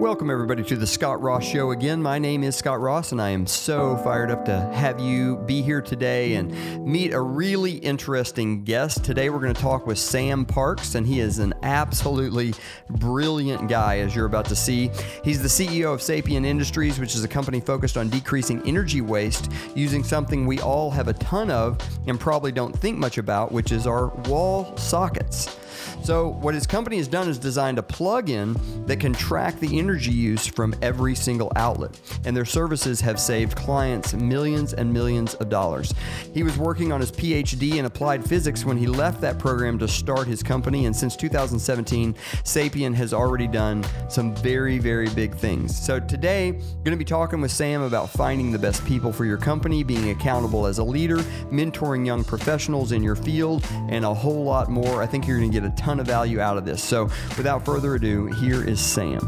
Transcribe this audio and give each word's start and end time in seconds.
Welcome, 0.00 0.30
everybody, 0.30 0.62
to 0.62 0.76
the 0.76 0.86
Scott 0.86 1.20
Ross 1.20 1.44
Show 1.44 1.72
again. 1.72 2.02
My 2.02 2.18
name 2.18 2.42
is 2.42 2.56
Scott 2.56 2.80
Ross, 2.80 3.12
and 3.12 3.20
I 3.20 3.28
am 3.28 3.46
so 3.46 3.98
fired 3.98 4.30
up 4.30 4.46
to 4.46 4.58
have 4.72 4.98
you 4.98 5.36
be 5.44 5.60
here 5.60 5.82
today 5.82 6.36
and 6.36 6.86
meet 6.86 7.12
a 7.12 7.20
really 7.20 7.72
interesting 7.72 8.64
guest. 8.64 9.04
Today, 9.04 9.28
we're 9.28 9.40
going 9.40 9.52
to 9.52 9.60
talk 9.60 9.86
with 9.86 9.98
Sam 9.98 10.46
Parks, 10.46 10.94
and 10.94 11.06
he 11.06 11.20
is 11.20 11.38
an 11.38 11.52
absolutely 11.62 12.54
brilliant 12.88 13.68
guy, 13.68 13.98
as 13.98 14.16
you're 14.16 14.24
about 14.24 14.46
to 14.46 14.56
see. 14.56 14.90
He's 15.22 15.42
the 15.42 15.48
CEO 15.48 15.92
of 15.92 16.00
Sapient 16.00 16.46
Industries, 16.46 16.98
which 16.98 17.14
is 17.14 17.22
a 17.22 17.28
company 17.28 17.60
focused 17.60 17.98
on 17.98 18.08
decreasing 18.08 18.66
energy 18.66 19.02
waste 19.02 19.52
using 19.74 20.02
something 20.02 20.46
we 20.46 20.60
all 20.60 20.90
have 20.90 21.08
a 21.08 21.14
ton 21.14 21.50
of 21.50 21.76
and 22.06 22.18
probably 22.18 22.52
don't 22.52 22.74
think 22.74 22.96
much 22.96 23.18
about, 23.18 23.52
which 23.52 23.70
is 23.70 23.86
our 23.86 24.06
wall 24.30 24.74
sockets. 24.78 25.59
So, 26.02 26.28
what 26.28 26.54
his 26.54 26.66
company 26.66 26.96
has 26.96 27.08
done 27.08 27.28
is 27.28 27.38
designed 27.38 27.78
a 27.78 27.82
plug-in 27.82 28.56
that 28.86 29.00
can 29.00 29.12
track 29.12 29.58
the 29.60 29.78
energy 29.78 30.12
use 30.12 30.46
from 30.46 30.74
every 30.82 31.14
single 31.14 31.52
outlet, 31.56 31.98
and 32.24 32.36
their 32.36 32.44
services 32.44 33.00
have 33.00 33.20
saved 33.20 33.56
clients 33.56 34.14
millions 34.14 34.72
and 34.72 34.92
millions 34.92 35.34
of 35.34 35.48
dollars. 35.48 35.92
He 36.34 36.42
was 36.42 36.56
working 36.58 36.92
on 36.92 37.00
his 37.00 37.12
PhD 37.12 37.76
in 37.76 37.84
applied 37.84 38.24
physics 38.24 38.64
when 38.64 38.76
he 38.76 38.86
left 38.86 39.20
that 39.20 39.38
program 39.38 39.78
to 39.78 39.88
start 39.88 40.26
his 40.26 40.42
company, 40.42 40.86
and 40.86 40.94
since 40.94 41.16
2017, 41.16 42.14
Sapient 42.44 42.96
has 42.96 43.12
already 43.12 43.46
done 43.46 43.84
some 44.08 44.34
very, 44.36 44.78
very 44.78 45.08
big 45.10 45.34
things. 45.34 45.76
So, 45.78 46.00
today, 46.00 46.48
I'm 46.48 46.58
going 46.84 46.90
to 46.92 46.96
be 46.96 47.04
talking 47.04 47.40
with 47.40 47.50
Sam 47.50 47.82
about 47.82 48.10
finding 48.10 48.50
the 48.50 48.58
best 48.58 48.84
people 48.86 49.12
for 49.12 49.24
your 49.24 49.38
company, 49.38 49.82
being 49.82 50.10
accountable 50.10 50.66
as 50.66 50.78
a 50.78 50.84
leader, 50.84 51.18
mentoring 51.50 52.06
young 52.06 52.24
professionals 52.24 52.92
in 52.92 53.02
your 53.02 53.16
field, 53.16 53.66
and 53.88 54.04
a 54.04 54.14
whole 54.14 54.44
lot 54.44 54.68
more. 54.68 55.02
I 55.02 55.06
think 55.06 55.26
you're 55.26 55.38
going 55.38 55.50
to 55.50 55.60
get 55.60 55.66
a 55.66 55.69
ton 55.72 56.00
of 56.00 56.06
value 56.06 56.40
out 56.40 56.56
of 56.56 56.64
this. 56.64 56.82
So, 56.82 57.04
without 57.36 57.64
further 57.64 57.94
ado, 57.94 58.26
here 58.26 58.66
is 58.66 58.80
Sam. 58.80 59.20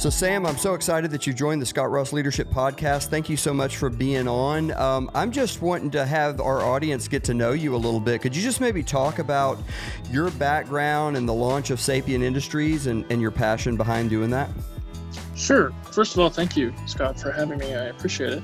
So, 0.00 0.08
Sam, 0.08 0.46
I'm 0.46 0.56
so 0.56 0.72
excited 0.72 1.10
that 1.10 1.26
you 1.26 1.34
joined 1.34 1.60
the 1.60 1.66
Scott 1.66 1.90
Ross 1.90 2.10
Leadership 2.14 2.48
Podcast. 2.48 3.08
Thank 3.08 3.28
you 3.28 3.36
so 3.36 3.52
much 3.52 3.76
for 3.76 3.90
being 3.90 4.26
on. 4.28 4.72
Um, 4.72 5.10
I'm 5.14 5.30
just 5.30 5.60
wanting 5.60 5.90
to 5.90 6.06
have 6.06 6.40
our 6.40 6.62
audience 6.62 7.06
get 7.06 7.22
to 7.24 7.34
know 7.34 7.52
you 7.52 7.74
a 7.74 7.76
little 7.76 8.00
bit. 8.00 8.22
Could 8.22 8.34
you 8.34 8.40
just 8.40 8.62
maybe 8.62 8.82
talk 8.82 9.18
about 9.18 9.58
your 10.10 10.30
background 10.30 11.18
and 11.18 11.28
the 11.28 11.34
launch 11.34 11.68
of 11.68 11.80
Sapient 11.80 12.24
Industries 12.24 12.86
and, 12.86 13.04
and 13.10 13.20
your 13.20 13.30
passion 13.30 13.76
behind 13.76 14.08
doing 14.08 14.30
that? 14.30 14.48
Sure. 15.36 15.70
First 15.92 16.14
of 16.14 16.20
all, 16.20 16.30
thank 16.30 16.56
you, 16.56 16.72
Scott, 16.86 17.20
for 17.20 17.30
having 17.30 17.58
me. 17.58 17.74
I 17.74 17.88
appreciate 17.88 18.32
it. 18.32 18.42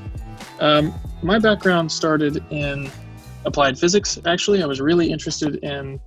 Um, 0.61 0.95
my 1.23 1.39
background 1.39 1.91
started 1.91 2.43
in 2.51 2.91
applied 3.45 3.79
physics, 3.79 4.19
actually. 4.27 4.63
I 4.63 4.67
was 4.67 4.81
really 4.81 5.11
interested 5.11 5.57
in 5.65 6.01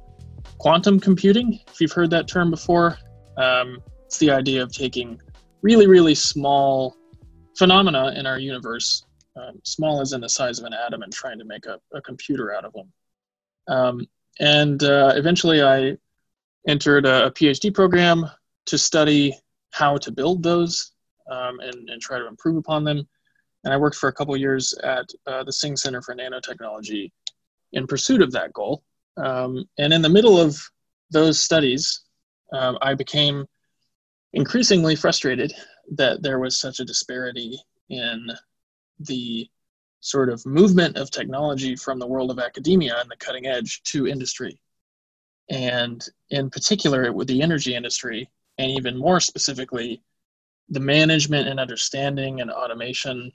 quantum 0.57 0.99
computing, 0.99 1.59
if 1.67 1.79
you've 1.79 1.91
heard 1.91 2.09
that 2.11 2.27
term 2.27 2.51
before. 2.51 2.97
Um, 3.37 3.81
it's 4.05 4.17
the 4.17 4.31
idea 4.31 4.61
of 4.61 4.71
taking 4.71 5.21
really, 5.61 5.87
really 5.87 6.15
small 6.15 6.95
phenomena 7.57 8.13
in 8.15 8.25
our 8.25 8.39
universe, 8.39 9.03
um, 9.35 9.59
small 9.63 10.01
as 10.01 10.13
in 10.13 10.21
the 10.21 10.29
size 10.29 10.59
of 10.59 10.65
an 10.65 10.73
atom, 10.73 11.01
and 11.01 11.13
trying 11.13 11.39
to 11.39 11.45
make 11.45 11.65
a, 11.65 11.79
a 11.93 12.01
computer 12.01 12.53
out 12.53 12.65
of 12.65 12.73
them. 12.73 12.91
Um, 13.67 14.07
and 14.39 14.83
uh, 14.83 15.13
eventually 15.15 15.61
I 15.61 15.97
entered 16.67 17.05
a, 17.05 17.27
a, 17.27 17.31
PhD 17.31 17.73
program 17.73 18.25
to 18.65 18.77
study 18.77 19.37
how 19.71 19.97
to 19.97 20.11
build 20.11 20.43
those 20.43 20.91
um, 21.29 21.59
and, 21.59 21.89
and 21.89 22.01
try 22.01 22.17
to 22.17 22.27
improve 22.27 22.57
upon 22.57 22.83
them 22.83 23.07
and 23.63 23.73
I 23.73 23.77
worked 23.77 23.97
for 23.97 24.09
a 24.09 24.13
couple 24.13 24.35
years 24.37 24.73
at 24.83 25.09
uh, 25.27 25.43
the 25.43 25.53
Singh 25.53 25.75
Center 25.75 26.01
for 26.01 26.15
Nanotechnology 26.15 27.11
in 27.73 27.87
pursuit 27.87 28.21
of 28.21 28.31
that 28.31 28.53
goal. 28.53 28.83
Um, 29.17 29.65
and 29.77 29.93
in 29.93 30.01
the 30.01 30.09
middle 30.09 30.39
of 30.39 30.57
those 31.11 31.39
studies, 31.39 32.01
um, 32.53 32.77
I 32.81 32.93
became 32.95 33.45
increasingly 34.33 34.95
frustrated 34.95 35.53
that 35.95 36.21
there 36.21 36.39
was 36.39 36.59
such 36.59 36.79
a 36.79 36.85
disparity 36.85 37.59
in 37.89 38.27
the 38.99 39.47
sort 40.01 40.29
of 40.29 40.45
movement 40.45 40.97
of 40.97 41.11
technology 41.11 41.75
from 41.75 41.99
the 41.99 42.07
world 42.07 42.31
of 42.31 42.39
academia 42.39 42.95
and 42.99 43.09
the 43.09 43.17
cutting 43.17 43.47
edge 43.47 43.81
to 43.83 44.07
industry. 44.07 44.59
And 45.49 46.05
in 46.29 46.49
particular, 46.49 47.11
with 47.11 47.27
the 47.27 47.41
energy 47.41 47.75
industry, 47.75 48.29
and 48.57 48.71
even 48.71 48.97
more 48.97 49.19
specifically, 49.19 50.01
the 50.69 50.79
management 50.79 51.47
and 51.47 51.59
understanding 51.59 52.39
and 52.39 52.51
automation 52.51 53.31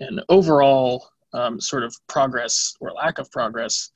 and 0.00 0.22
overall 0.28 1.10
um, 1.32 1.60
sort 1.60 1.84
of 1.84 1.94
progress 2.08 2.74
or 2.80 2.92
lack 2.92 3.18
of 3.18 3.30
progress 3.30 3.92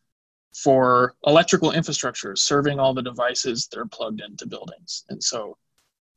for 0.54 1.14
electrical 1.26 1.72
infrastructure 1.72 2.36
serving 2.36 2.78
all 2.78 2.94
the 2.94 3.02
devices 3.02 3.66
that 3.66 3.80
are 3.80 3.86
plugged 3.86 4.20
into 4.20 4.46
buildings. 4.46 5.04
And 5.08 5.22
so 5.22 5.56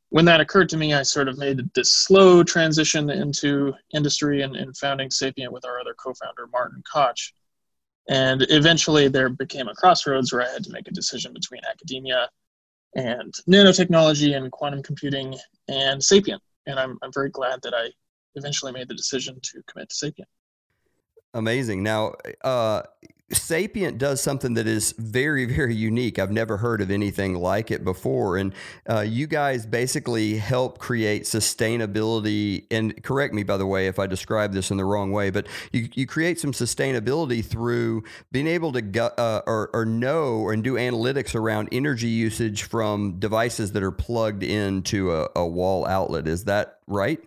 when 0.09 0.25
that 0.25 0.39
occurred 0.39 0.69
to 0.69 0.77
me, 0.77 0.93
I 0.93 1.01
sort 1.03 1.27
of 1.27 1.37
made 1.37 1.59
this 1.73 1.91
slow 1.91 2.43
transition 2.43 3.09
into 3.09 3.73
industry 3.93 4.43
and, 4.43 4.55
and 4.55 4.77
founding 4.77 5.09
Sapient 5.09 5.51
with 5.51 5.65
our 5.65 5.79
other 5.79 5.95
co 5.95 6.13
founder, 6.13 6.47
Martin 6.51 6.83
Koch. 6.91 7.33
And 8.09 8.45
eventually 8.49 9.09
there 9.09 9.29
became 9.29 9.67
a 9.67 9.75
crossroads 9.75 10.31
where 10.31 10.43
I 10.43 10.49
had 10.49 10.63
to 10.63 10.71
make 10.71 10.87
a 10.87 10.93
decision 10.93 11.33
between 11.33 11.61
academia 11.69 12.29
and 12.95 13.33
nanotechnology 13.49 14.37
and 14.37 14.51
quantum 14.51 14.81
computing 14.81 15.35
and 15.67 16.01
Sapient. 16.01 16.41
And 16.67 16.79
I'm, 16.79 16.97
I'm 17.01 17.11
very 17.11 17.29
glad 17.29 17.61
that 17.63 17.73
I 17.73 17.89
eventually 18.35 18.71
made 18.71 18.87
the 18.87 18.95
decision 18.95 19.39
to 19.41 19.61
commit 19.67 19.89
to 19.89 19.95
Sapient. 19.95 20.29
Amazing. 21.33 21.83
Now, 21.83 22.13
uh, 22.43 22.83
Sapient 23.29 23.97
does 23.97 24.21
something 24.21 24.53
that 24.53 24.67
is 24.67 24.93
very, 24.97 25.43
very 25.43 25.75
unique. 25.75 26.17
I've 26.17 26.31
never 26.31 26.55
heard 26.55 26.79
of 26.79 26.89
anything 26.89 27.35
like 27.35 27.71
it 27.71 27.83
before. 27.83 28.37
And 28.37 28.53
uh, 28.89 29.01
you 29.01 29.27
guys 29.27 29.65
basically 29.65 30.37
help 30.37 30.77
create 30.77 31.23
sustainability. 31.23 32.65
And 32.71 33.03
correct 33.03 33.33
me, 33.33 33.43
by 33.43 33.57
the 33.57 33.65
way, 33.65 33.87
if 33.87 33.99
I 33.99 34.07
describe 34.07 34.53
this 34.53 34.71
in 34.71 34.77
the 34.77 34.85
wrong 34.85 35.11
way, 35.11 35.29
but 35.29 35.45
you, 35.73 35.89
you 35.93 36.07
create 36.07 36.39
some 36.39 36.53
sustainability 36.53 37.43
through 37.43 38.05
being 38.31 38.47
able 38.47 38.71
to 38.71 38.81
go, 38.81 39.07
uh, 39.17 39.41
or, 39.45 39.71
or 39.73 39.83
know 39.83 40.47
and 40.47 40.63
do 40.63 40.75
analytics 40.75 41.35
around 41.35 41.67
energy 41.73 42.07
usage 42.07 42.63
from 42.63 43.19
devices 43.19 43.73
that 43.73 43.83
are 43.83 43.91
plugged 43.91 44.41
into 44.41 45.11
a, 45.11 45.27
a 45.35 45.45
wall 45.45 45.85
outlet. 45.85 46.29
Is 46.29 46.45
that 46.45 46.79
right? 46.87 47.19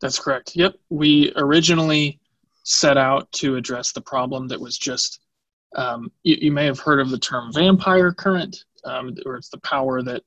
That's 0.00 0.18
correct. 0.18 0.54
Yep. 0.54 0.74
We 0.90 1.32
originally 1.36 2.20
set 2.64 2.96
out 2.96 3.30
to 3.32 3.56
address 3.56 3.92
the 3.92 4.00
problem 4.00 4.48
that 4.48 4.60
was 4.60 4.76
just, 4.76 5.20
um, 5.76 6.10
you, 6.22 6.36
you, 6.40 6.52
may 6.52 6.64
have 6.64 6.80
heard 6.80 7.00
of 7.00 7.10
the 7.10 7.18
term 7.18 7.52
vampire 7.52 8.12
current, 8.12 8.64
um, 8.84 9.14
or 9.26 9.36
it's 9.36 9.50
the 9.50 9.58
power 9.58 10.02
that 10.02 10.22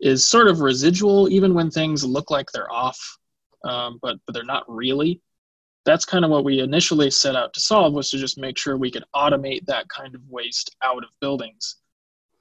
is 0.00 0.28
sort 0.28 0.48
of 0.48 0.60
residual 0.60 1.28
even 1.30 1.54
when 1.54 1.70
things 1.70 2.04
look 2.04 2.30
like 2.30 2.50
they're 2.50 2.70
off, 2.72 3.18
um, 3.64 3.98
but, 4.02 4.18
but 4.26 4.34
they're 4.34 4.44
not 4.44 4.64
really. 4.68 5.20
That's 5.86 6.04
kind 6.04 6.24
of 6.24 6.30
what 6.30 6.44
we 6.44 6.60
initially 6.60 7.10
set 7.10 7.36
out 7.36 7.54
to 7.54 7.60
solve 7.60 7.94
was 7.94 8.10
to 8.10 8.18
just 8.18 8.38
make 8.38 8.58
sure 8.58 8.76
we 8.76 8.90
could 8.90 9.04
automate 9.14 9.64
that 9.66 9.88
kind 9.88 10.14
of 10.14 10.20
waste 10.28 10.76
out 10.82 11.02
of 11.02 11.10
buildings. 11.20 11.76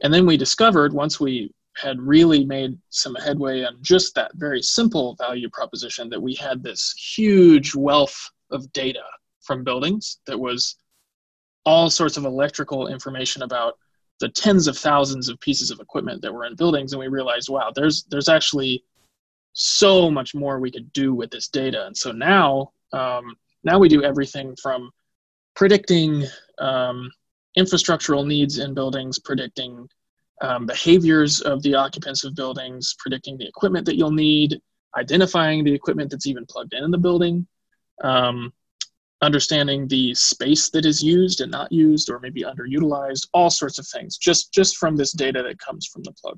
And 0.02 0.14
then 0.14 0.26
we 0.26 0.38
discovered 0.38 0.94
once 0.94 1.20
we 1.20 1.52
had 1.82 2.00
really 2.00 2.46
made 2.46 2.78
some 2.90 3.16
headway 3.16 3.64
on 3.64 3.78
just 3.82 4.14
that 4.16 4.32
very 4.36 4.62
simple 4.62 5.16
value 5.16 5.50
proposition 5.50 6.10
that 6.10 6.22
we 6.22 6.36
had 6.36 6.62
this 6.62 6.94
huge 7.16 7.74
wealth 7.76 8.30
of 8.52 8.72
data 8.74 9.04
from 9.42 9.64
buildings 9.64 10.20
that 10.28 10.38
was 10.38 10.76
all 11.66 11.90
sorts 11.90 12.18
of 12.18 12.26
electrical 12.26 12.88
information 12.88 13.44
about 13.44 13.78
the 14.20 14.30
tens 14.30 14.68
of 14.68 14.78
thousands 14.78 15.30
of 15.30 15.40
pieces 15.40 15.72
of 15.72 15.80
equipment 15.80 16.22
that 16.22 16.34
were 16.34 16.46
in 16.46 16.56
buildings. 16.56 16.94
And 16.94 17.00
we 17.00 17.08
realized 17.08 17.50
wow 17.50 17.72
there's 17.74 18.04
there's 18.10 18.30
actually 18.30 18.84
so 19.54 20.12
much 20.12 20.36
more 20.36 20.60
we 20.60 20.72
could 20.72 20.92
do 20.94 21.14
with 21.14 21.32
this 21.32 21.48
data. 21.48 21.86
And 21.88 21.96
so 21.96 22.12
now 22.12 22.72
um, 22.94 23.36
now 23.64 23.80
we 23.80 23.90
do 23.90 24.04
everything 24.04 24.56
from 24.62 24.92
predicting 25.56 26.26
um, 26.60 27.10
infrastructural 27.58 28.26
needs 28.26 28.60
in 28.60 28.74
buildings 28.74 29.20
predicting 29.20 29.88
um, 30.42 30.66
behaviors 30.66 31.42
of 31.42 31.62
the 31.64 31.76
occupants 31.76 32.24
of 32.24 32.36
buildings, 32.36 32.96
predicting 33.00 33.38
the 33.38 33.48
equipment 33.48 33.86
that 33.86 33.98
you'll 33.98 34.12
need, 34.12 34.60
identifying 34.98 35.64
the 35.64 35.74
equipment 35.74 36.10
that's 36.10 36.28
even 36.28 36.46
plugged 36.46 36.74
in 36.74 36.84
in 36.84 36.92
the 36.92 36.98
building, 36.98 37.46
um, 38.04 38.54
understanding 39.22 39.88
the 39.88 40.14
space 40.16 40.70
that 40.70 40.86
is 40.86 41.04
used 41.04 41.42
and 41.42 41.52
not 41.52 41.72
used 41.72 42.10
or 42.10 42.20
maybe 42.20 42.44
underutilized, 42.44 43.28
all 43.34 43.50
sorts 43.50 43.78
of 43.78 43.88
things, 43.88 44.18
just, 44.18 44.54
just 44.54 44.78
from 44.78 44.96
this 44.96 45.12
data 45.12 45.44
that 45.44 45.60
comes 45.60 45.86
from 45.88 46.04
the 46.04 46.14
plug. 46.14 46.38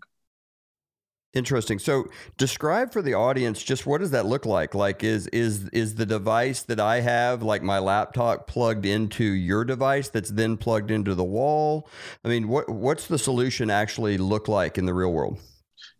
Interesting. 1.33 1.80
So 1.80 2.10
describe 2.36 2.92
for 2.92 3.01
the 3.01 3.13
audience 3.13 3.63
just 3.63 3.86
what 3.86 4.00
does 4.00 4.12
that 4.12 4.25
look 4.25 4.45
like? 4.45 4.75
Like 4.75 5.01
is 5.01 5.28
is 5.28 5.69
is 5.69 5.95
the 5.95 6.06
device 6.06 6.63
that 6.63 6.80
I 6.80 7.00
have 7.00 7.42
like 7.42 7.63
my 7.63 7.80
laptop 7.80 8.48
plugged 8.48 8.86
into 8.86 9.24
your 9.24 9.63
device 9.63 10.10
that's 10.10 10.30
then 10.30 10.57
plugged 10.57 10.92
into 10.92 11.16
the 11.16 11.24
wall? 11.24 11.88
I 12.25 12.28
mean, 12.28 12.50
what 12.50 12.68
what's 12.68 13.07
the 13.07 13.18
solution 13.18 13.69
actually 13.69 14.18
look 14.18 14.50
like 14.50 14.78
in 14.78 14.86
the 14.86 14.94
real 14.94 15.13
world? 15.13 15.39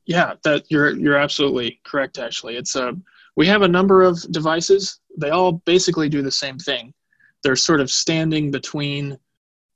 Yeah, 0.06 0.34
that 0.44 0.66
you're 0.70 0.98
you're 0.98 1.18
absolutely 1.18 1.80
correct 1.86 2.20
actually. 2.20 2.58
It's 2.58 2.76
a 2.76 2.94
we 3.38 3.48
have 3.48 3.62
a 3.62 3.68
number 3.70 4.02
of 4.02 4.22
devices. 4.32 5.00
They 5.18 5.30
all 5.30 5.54
basically 5.54 6.10
do 6.10 6.22
the 6.22 6.32
same 6.32 6.60
thing. 6.60 6.94
They're 7.42 7.56
sort 7.56 7.80
of 7.80 7.90
standing 7.90 8.52
between 8.52 9.18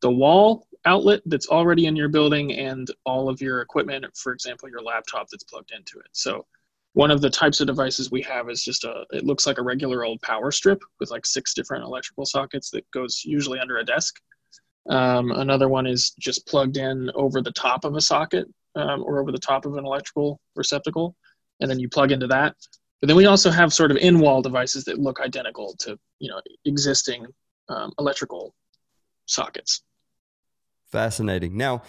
the 0.02 0.12
wall 0.12 0.68
outlet 0.86 1.22
that's 1.26 1.48
already 1.48 1.86
in 1.86 1.96
your 1.96 2.10
building 2.10 2.54
and 2.54 2.90
all 3.06 3.30
of 3.30 3.42
your 3.42 3.62
equipment, 3.62 4.06
for 4.16 4.32
example, 4.32 4.70
your 4.70 4.82
laptop 4.82 5.28
that's 5.32 5.44
plugged 5.44 5.72
into 5.72 6.00
it. 6.00 6.10
So 6.12 6.46
one 6.94 7.12
of 7.12 7.22
the 7.22 7.30
types 7.30 7.60
of 7.60 7.68
devices 7.68 8.10
we 8.10 8.22
have 8.22 8.50
is 8.50 8.64
just 8.64 8.86
a, 8.86 9.06
it 9.12 9.26
looks 9.26 9.46
like 9.46 9.58
a 9.58 9.64
regular 9.64 10.06
old 10.06 10.22
power 10.22 10.52
strip 10.52 10.82
with 11.00 11.12
like 11.12 11.26
six 11.26 11.54
different 11.54 11.84
electrical 11.84 12.26
sockets 12.26 12.70
that 12.72 12.90
goes 12.92 13.24
usually 13.26 13.60
under 13.60 13.78
a 13.78 13.86
desk. 13.86 14.16
Um, 14.90 15.32
another 15.32 15.68
one 15.68 15.88
is 15.88 16.12
just 16.20 16.48
plugged 16.48 16.78
in 16.78 17.12
over 17.16 17.42
the 17.42 17.52
top 17.52 17.84
of 17.84 17.96
a 17.96 18.02
socket 18.02 18.48
um, 18.76 19.04
or 19.04 19.20
over 19.20 19.32
the 19.32 19.40
top 19.40 19.66
of 19.66 19.76
an 19.76 19.86
electrical 19.86 20.40
receptacle, 20.56 21.16
and 21.60 21.70
then 21.70 21.80
you 21.80 21.90
plug 21.90 22.12
into 22.12 22.28
that. 22.28 22.56
But 23.02 23.08
then 23.08 23.18
we 23.18 23.26
also 23.26 23.50
have 23.52 23.74
sort 23.74 23.92
of 23.92 23.98
in-wall 23.98 24.42
devices 24.42 24.86
that 24.86 25.00
look 25.00 25.20
identical 25.20 25.76
to 25.80 25.98
you 26.20 26.30
know 26.30 26.40
existing 26.66 27.26
um, 27.68 27.92
electrical 28.00 28.54
sockets. 29.26 29.82
Fascinating. 30.86 31.58
Now, 31.58 31.82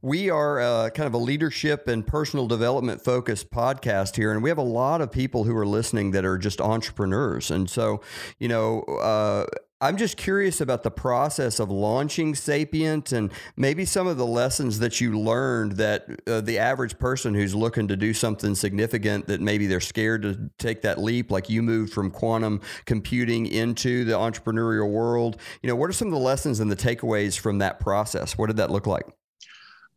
we 0.00 0.30
are 0.30 0.58
uh, 0.58 0.90
kind 0.90 1.06
of 1.06 1.14
a 1.14 1.18
leadership 1.18 1.86
and 1.86 2.06
personal 2.06 2.46
development 2.46 3.04
focused 3.04 3.50
podcast 3.50 4.16
here, 4.16 4.32
and 4.32 4.42
we 4.42 4.48
have 4.48 4.58
a 4.58 4.62
lot 4.62 5.00
of 5.00 5.12
people 5.12 5.44
who 5.44 5.54
are 5.56 5.66
listening 5.66 6.12
that 6.12 6.24
are 6.24 6.38
just 6.38 6.60
entrepreneurs. 6.60 7.50
And 7.50 7.68
so, 7.68 8.00
you 8.38 8.48
know, 8.48 8.82
uh, 8.82 9.44
I'm 9.80 9.96
just 9.96 10.16
curious 10.16 10.60
about 10.60 10.82
the 10.82 10.90
process 10.90 11.60
of 11.60 11.70
launching 11.70 12.34
Sapient 12.34 13.12
and 13.12 13.30
maybe 13.56 13.84
some 13.84 14.08
of 14.08 14.16
the 14.16 14.26
lessons 14.26 14.80
that 14.80 15.00
you 15.00 15.16
learned 15.16 15.72
that 15.72 16.08
uh, 16.26 16.40
the 16.40 16.58
average 16.58 16.98
person 16.98 17.32
who's 17.32 17.54
looking 17.54 17.86
to 17.86 17.96
do 17.96 18.12
something 18.12 18.56
significant 18.56 19.28
that 19.28 19.40
maybe 19.40 19.68
they're 19.68 19.78
scared 19.78 20.22
to 20.22 20.50
take 20.58 20.82
that 20.82 21.00
leap, 21.00 21.30
like 21.30 21.48
you 21.48 21.62
moved 21.62 21.92
from 21.92 22.10
quantum 22.10 22.60
computing 22.86 23.46
into 23.46 24.04
the 24.04 24.14
entrepreneurial 24.14 24.90
world. 24.90 25.36
You 25.62 25.68
know, 25.68 25.76
what 25.76 25.88
are 25.88 25.92
some 25.92 26.08
of 26.08 26.12
the 26.12 26.18
lessons 26.18 26.58
and 26.58 26.70
the 26.70 26.76
takeaways 26.76 27.38
from 27.38 27.58
that 27.58 27.78
process? 27.78 28.36
What 28.36 28.48
did 28.48 28.56
that 28.56 28.72
look 28.72 28.88
like? 28.88 29.06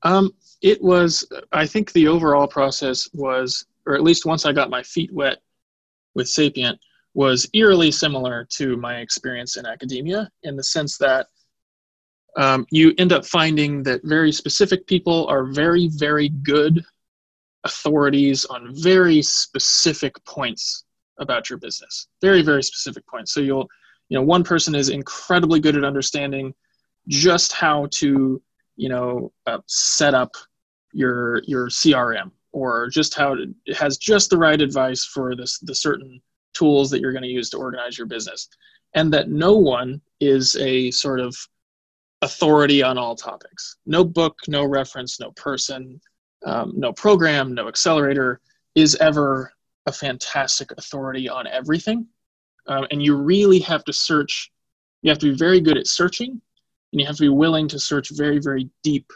Um, 0.04 0.30
it 0.62 0.80
was, 0.83 1.28
I 1.51 1.66
think 1.66 1.92
the 1.94 2.07
overall 2.07 2.48
process 2.48 3.10
was, 3.13 3.66
or 3.88 3.95
at 3.95 4.04
least 4.04 4.28
once 4.28 4.45
I 4.45 4.54
got 4.54 4.69
my 4.69 4.83
feet 4.83 5.12
wet 5.12 5.39
with 6.13 6.28
Sapient, 6.30 6.80
was 7.13 7.47
eerily 7.53 7.91
similar 7.91 8.47
to 8.51 8.77
my 8.77 8.97
experience 8.97 9.57
in 9.57 9.65
academia 9.65 10.29
in 10.43 10.55
the 10.55 10.63
sense 10.63 10.97
that 10.97 11.27
um, 12.37 12.65
you 12.71 12.93
end 12.97 13.11
up 13.11 13.25
finding 13.25 13.83
that 13.83 14.01
very 14.03 14.31
specific 14.31 14.87
people 14.87 15.27
are 15.27 15.45
very, 15.45 15.89
very 15.89 16.29
good 16.29 16.83
authorities 17.65 18.45
on 18.45 18.73
very 18.75 19.21
specific 19.21 20.23
points 20.25 20.85
about 21.19 21.49
your 21.49 21.59
business. 21.59 22.07
Very, 22.21 22.41
very 22.41 22.63
specific 22.63 23.05
points. 23.05 23.33
So 23.33 23.41
you'll, 23.41 23.67
you 24.09 24.17
know, 24.17 24.23
one 24.23 24.43
person 24.43 24.75
is 24.75 24.89
incredibly 24.89 25.59
good 25.59 25.75
at 25.75 25.83
understanding 25.83 26.53
just 27.07 27.51
how 27.51 27.87
to, 27.91 28.41
you 28.77 28.89
know, 28.89 29.31
uh, 29.45 29.59
set 29.67 30.13
up 30.13 30.31
your 30.93 31.41
your 31.43 31.67
CRM 31.67 32.31
or 32.51 32.89
just 32.89 33.13
how 33.13 33.33
it 33.33 33.77
has 33.77 33.97
just 33.97 34.29
the 34.29 34.37
right 34.37 34.61
advice 34.61 35.05
for 35.05 35.35
this 35.35 35.59
the 35.59 35.75
certain 35.75 36.21
tools 36.53 36.89
that 36.89 37.00
you're 37.00 37.12
going 37.12 37.24
to 37.24 37.30
use 37.30 37.50
to 37.50 37.57
organize 37.57 37.98
your 37.98 38.07
business 38.07 38.50
and 38.94 39.13
that 39.13 39.30
no 39.30 39.53
one 39.53 40.01
is 40.19 40.56
a 40.57 40.92
sort 40.92 41.19
of 41.19 41.36
authority 42.21 42.83
on 42.83 42.98
all 42.98 43.15
topics. 43.15 43.77
No 43.86 44.03
book 44.03 44.38
no 44.48 44.65
reference 44.65 45.19
no 45.19 45.31
person 45.31 46.00
um, 46.45 46.74
no 46.75 46.92
program 46.94 47.53
no 47.53 47.68
accelerator 47.68 48.42
is 48.75 48.95
ever 48.95 49.51
a 49.86 49.92
fantastic 49.92 50.71
authority 50.77 51.27
on 51.27 51.48
everything. 51.48 52.07
Um, 52.68 52.86
and 52.92 53.01
you 53.01 53.15
really 53.15 53.59
have 53.59 53.83
to 53.86 53.94
search 53.94 54.51
you 55.01 55.09
have 55.09 55.19
to 55.19 55.31
be 55.31 55.38
very 55.38 55.62
good 55.62 55.77
at 55.77 55.88
searching 55.88 56.30
and 56.92 57.01
you 57.01 57.07
have 57.07 57.15
to 57.15 57.24
be 57.24 57.30
willing 57.30 57.68
to 57.69 57.80
search 57.80 58.09
very 58.12 58.39
very 58.39 58.69
deep 58.83 59.12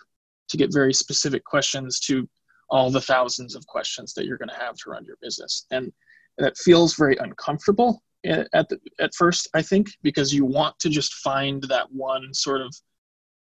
to 0.48 0.58
get 0.58 0.74
very 0.74 0.94
specific 0.94 1.44
questions 1.44 2.00
to 2.00 2.28
all 2.70 2.90
the 2.90 3.02
thousands 3.02 3.56
of 3.56 3.66
questions 3.68 4.14
that 4.14 4.26
you're 4.26 4.38
going 4.38 4.50
to 4.50 4.56
have 4.56 4.76
to 4.76 4.90
run 4.90 5.06
your 5.06 5.18
business. 5.22 5.66
And 5.72 5.92
that 6.38 6.58
feels 6.58 6.96
very 6.96 7.16
uncomfortable 7.18 8.02
at 8.26 8.68
the, 8.70 8.80
at 9.00 9.14
first 9.14 9.48
i 9.54 9.62
think 9.62 9.88
because 10.02 10.34
you 10.34 10.46
want 10.46 10.78
to 10.80 10.90
just 10.90 11.14
find 11.16 11.64
that 11.64 11.86
one 11.92 12.34
sort 12.34 12.62
of 12.62 12.74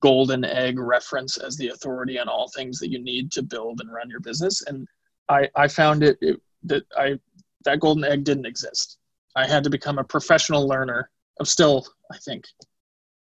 golden 0.02 0.46
egg 0.46 0.80
reference 0.80 1.38
as 1.38 1.58
the 1.58 1.70
authority 1.70 2.18
on 2.20 2.30
all 2.30 2.50
things 2.56 2.80
that 2.80 2.90
you 2.90 3.00
need 3.04 3.32
to 3.32 3.44
build 3.44 3.82
and 3.82 3.92
run 3.92 4.10
your 4.10 4.22
business. 4.22 4.64
And 4.68 4.88
i 5.28 5.48
i 5.56 5.68
found 5.68 6.04
it, 6.04 6.18
it 6.22 6.40
that 6.64 6.84
i 6.98 7.20
that 7.66 7.80
golden 7.80 8.06
egg 8.06 8.24
didn't 8.24 8.46
exist. 8.46 8.98
I 9.36 9.46
had 9.46 9.64
to 9.64 9.70
become 9.70 10.00
a 10.00 10.04
professional 10.04 10.68
learner 10.68 11.10
i'm 11.40 11.46
still 11.46 11.86
i 12.12 12.18
think 12.18 12.46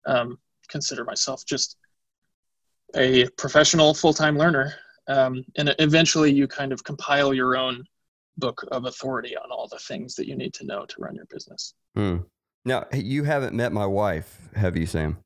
um, 0.05 0.39
consider 0.69 1.03
myself 1.03 1.45
just 1.45 1.77
a 2.95 3.27
professional 3.37 3.93
full-time 3.93 4.37
learner. 4.37 4.73
Um, 5.07 5.43
and 5.57 5.75
eventually 5.77 6.31
you 6.31 6.47
kind 6.47 6.71
of 6.71 6.83
compile 6.83 7.33
your 7.33 7.57
own 7.57 7.83
book 8.39 8.65
of 8.71 8.85
authority 8.85 9.35
on 9.37 9.51
all 9.51 9.67
the 9.67 9.79
things 9.79 10.15
that 10.15 10.27
you 10.27 10.35
need 10.35 10.53
to 10.55 10.65
know 10.65 10.85
to 10.85 10.95
run 10.99 11.15
your 11.15 11.25
business. 11.25 11.73
Hmm. 11.95 12.17
Now, 12.65 12.85
you 12.93 13.23
haven't 13.23 13.55
met 13.55 13.71
my 13.71 13.85
wife, 13.85 14.49
have 14.55 14.75
you, 14.75 14.85
Sam? 14.85 15.17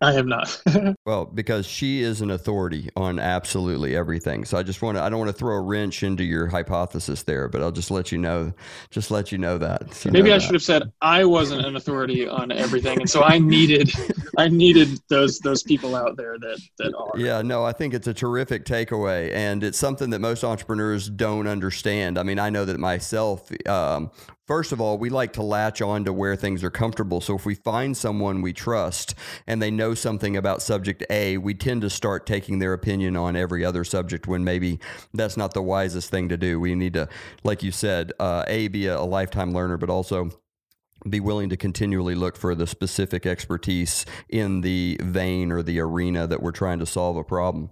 I 0.00 0.12
have 0.12 0.26
not. 0.26 0.62
well, 1.06 1.24
because 1.24 1.66
she 1.66 2.02
is 2.02 2.20
an 2.20 2.30
authority 2.30 2.88
on 2.96 3.18
absolutely 3.18 3.96
everything. 3.96 4.44
So 4.44 4.56
I 4.56 4.62
just 4.62 4.80
want 4.80 4.96
to 4.96 5.02
I 5.02 5.08
don't 5.08 5.18
want 5.18 5.30
to 5.30 5.36
throw 5.36 5.56
a 5.56 5.60
wrench 5.60 6.04
into 6.04 6.22
your 6.22 6.46
hypothesis 6.46 7.24
there, 7.24 7.48
but 7.48 7.62
I'll 7.62 7.72
just 7.72 7.90
let 7.90 8.12
you 8.12 8.18
know 8.18 8.52
just 8.90 9.10
let 9.10 9.32
you 9.32 9.38
know 9.38 9.58
that. 9.58 9.92
So 9.92 10.10
Maybe 10.10 10.28
know 10.28 10.36
I 10.36 10.38
that. 10.38 10.44
should 10.44 10.54
have 10.54 10.62
said 10.62 10.84
I 11.00 11.24
wasn't 11.24 11.66
an 11.66 11.74
authority 11.74 12.28
on 12.28 12.52
everything 12.52 13.00
and 13.00 13.10
so 13.10 13.24
I 13.24 13.38
needed 13.38 13.90
I 14.36 14.48
needed 14.48 15.00
those 15.08 15.40
those 15.40 15.64
people 15.64 15.96
out 15.96 16.16
there 16.16 16.38
that 16.38 16.60
that 16.78 16.94
are. 16.94 17.18
Yeah, 17.18 17.42
no, 17.42 17.64
I 17.64 17.72
think 17.72 17.92
it's 17.92 18.06
a 18.06 18.14
terrific 18.14 18.64
takeaway 18.64 19.32
and 19.34 19.64
it's 19.64 19.78
something 19.78 20.10
that 20.10 20.20
most 20.20 20.44
entrepreneurs 20.44 21.08
don't 21.08 21.48
understand. 21.48 22.18
I 22.18 22.22
mean, 22.22 22.38
I 22.38 22.50
know 22.50 22.64
that 22.64 22.78
myself 22.78 23.50
um, 23.66 24.12
First 24.48 24.72
of 24.72 24.80
all, 24.80 24.96
we 24.96 25.10
like 25.10 25.34
to 25.34 25.42
latch 25.42 25.82
on 25.82 26.06
to 26.06 26.12
where 26.12 26.34
things 26.34 26.64
are 26.64 26.70
comfortable. 26.70 27.20
So 27.20 27.36
if 27.36 27.44
we 27.44 27.54
find 27.54 27.94
someone 27.94 28.40
we 28.40 28.54
trust 28.54 29.14
and 29.46 29.60
they 29.60 29.70
know 29.70 29.92
something 29.92 30.38
about 30.38 30.62
subject 30.62 31.04
A, 31.10 31.36
we 31.36 31.52
tend 31.52 31.82
to 31.82 31.90
start 31.90 32.24
taking 32.24 32.58
their 32.58 32.72
opinion 32.72 33.14
on 33.14 33.36
every 33.36 33.62
other 33.62 33.84
subject 33.84 34.26
when 34.26 34.44
maybe 34.44 34.80
that's 35.12 35.36
not 35.36 35.52
the 35.52 35.60
wisest 35.60 36.10
thing 36.10 36.30
to 36.30 36.38
do. 36.38 36.58
We 36.58 36.74
need 36.74 36.94
to, 36.94 37.10
like 37.44 37.62
you 37.62 37.70
said, 37.70 38.12
uh, 38.18 38.44
A, 38.46 38.68
be 38.68 38.86
a, 38.86 38.98
a 38.98 39.04
lifetime 39.04 39.52
learner, 39.52 39.76
but 39.76 39.90
also 39.90 40.30
be 41.06 41.20
willing 41.20 41.50
to 41.50 41.56
continually 41.58 42.14
look 42.14 42.34
for 42.34 42.54
the 42.54 42.66
specific 42.66 43.26
expertise 43.26 44.06
in 44.30 44.62
the 44.62 44.98
vein 45.02 45.52
or 45.52 45.62
the 45.62 45.78
arena 45.78 46.26
that 46.26 46.42
we're 46.42 46.52
trying 46.52 46.78
to 46.78 46.86
solve 46.86 47.18
a 47.18 47.22
problem. 47.22 47.68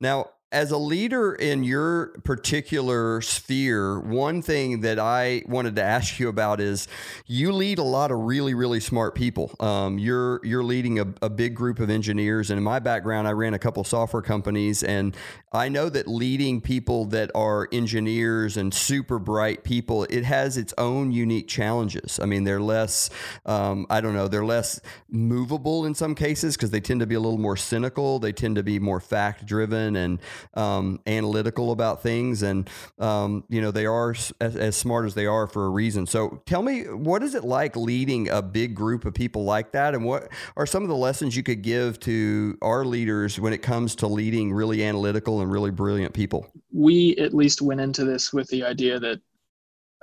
Now, 0.00 0.30
as 0.50 0.70
a 0.70 0.78
leader 0.78 1.34
in 1.34 1.62
your 1.62 2.06
particular 2.24 3.20
sphere, 3.20 4.00
one 4.00 4.40
thing 4.40 4.80
that 4.80 4.98
I 4.98 5.42
wanted 5.46 5.76
to 5.76 5.82
ask 5.82 6.18
you 6.18 6.28
about 6.28 6.58
is 6.58 6.88
you 7.26 7.52
lead 7.52 7.78
a 7.78 7.82
lot 7.82 8.10
of 8.10 8.18
really, 8.20 8.54
really 8.54 8.80
smart 8.80 9.14
people. 9.14 9.54
Um, 9.60 9.98
you're 9.98 10.40
you're 10.42 10.64
leading 10.64 11.00
a, 11.00 11.06
a, 11.20 11.28
big 11.28 11.54
group 11.54 11.80
of 11.80 11.90
engineers, 11.90 12.50
and 12.50 12.56
in 12.56 12.64
my 12.64 12.78
background, 12.78 13.28
I 13.28 13.32
ran 13.32 13.52
a 13.52 13.58
couple 13.58 13.84
software 13.84 14.22
companies, 14.22 14.82
and 14.82 15.14
I 15.52 15.68
know 15.68 15.90
that 15.90 16.08
leading 16.08 16.62
people 16.62 17.04
that 17.06 17.30
are 17.34 17.68
engineers 17.70 18.56
and 18.56 18.72
super 18.72 19.18
bright 19.18 19.64
people, 19.64 20.04
it 20.04 20.24
has 20.24 20.56
its 20.56 20.72
own 20.78 21.12
unique 21.12 21.48
challenges. 21.48 22.18
I 22.20 22.24
mean, 22.24 22.44
they're 22.44 22.60
less, 22.60 23.10
um, 23.44 23.86
I 23.90 24.00
don't 24.00 24.14
know, 24.14 24.28
they're 24.28 24.44
less 24.44 24.80
movable 25.10 25.84
in 25.84 25.94
some 25.94 26.14
cases 26.14 26.56
because 26.56 26.70
they 26.70 26.80
tend 26.80 27.00
to 27.00 27.06
be 27.06 27.14
a 27.14 27.20
little 27.20 27.38
more 27.38 27.56
cynical. 27.56 28.18
They 28.18 28.32
tend 28.32 28.56
to 28.56 28.62
be 28.62 28.78
more 28.78 29.00
fact 29.00 29.44
driven 29.44 29.96
and 29.96 30.20
um, 30.54 31.00
analytical 31.06 31.72
about 31.72 32.02
things, 32.02 32.42
and 32.42 32.68
um, 32.98 33.44
you 33.48 33.60
know 33.60 33.70
they 33.70 33.86
are 33.86 34.10
as, 34.10 34.32
as, 34.40 34.76
smart 34.76 35.06
as 35.06 35.14
they 35.14 35.26
are 35.26 35.46
for 35.46 35.66
a 35.66 35.70
reason. 35.70 36.06
So, 36.06 36.42
tell 36.46 36.62
me, 36.62 36.82
what 36.82 37.22
is 37.22 37.34
it 37.34 37.44
like 37.44 37.76
leading 37.76 38.28
a 38.28 38.42
big 38.42 38.74
group 38.74 39.04
of 39.04 39.14
people 39.14 39.44
like 39.44 39.72
that, 39.72 39.94
and 39.94 40.04
what 40.04 40.28
are 40.56 40.66
some 40.66 40.82
of 40.82 40.88
the 40.88 40.96
lessons 40.96 41.36
you 41.36 41.42
could 41.42 41.62
give 41.62 41.98
to 42.00 42.56
our 42.62 42.84
leaders 42.84 43.38
when 43.40 43.52
it 43.52 43.62
comes 43.62 43.94
to 43.96 44.06
leading 44.06 44.52
really 44.52 44.84
analytical 44.84 45.40
and 45.40 45.50
really 45.50 45.70
brilliant 45.70 46.14
people? 46.14 46.46
We 46.72 47.16
at 47.16 47.34
least 47.34 47.62
went 47.62 47.80
into 47.80 48.04
this 48.04 48.32
with 48.32 48.48
the 48.48 48.64
idea 48.64 48.98
that. 49.00 49.20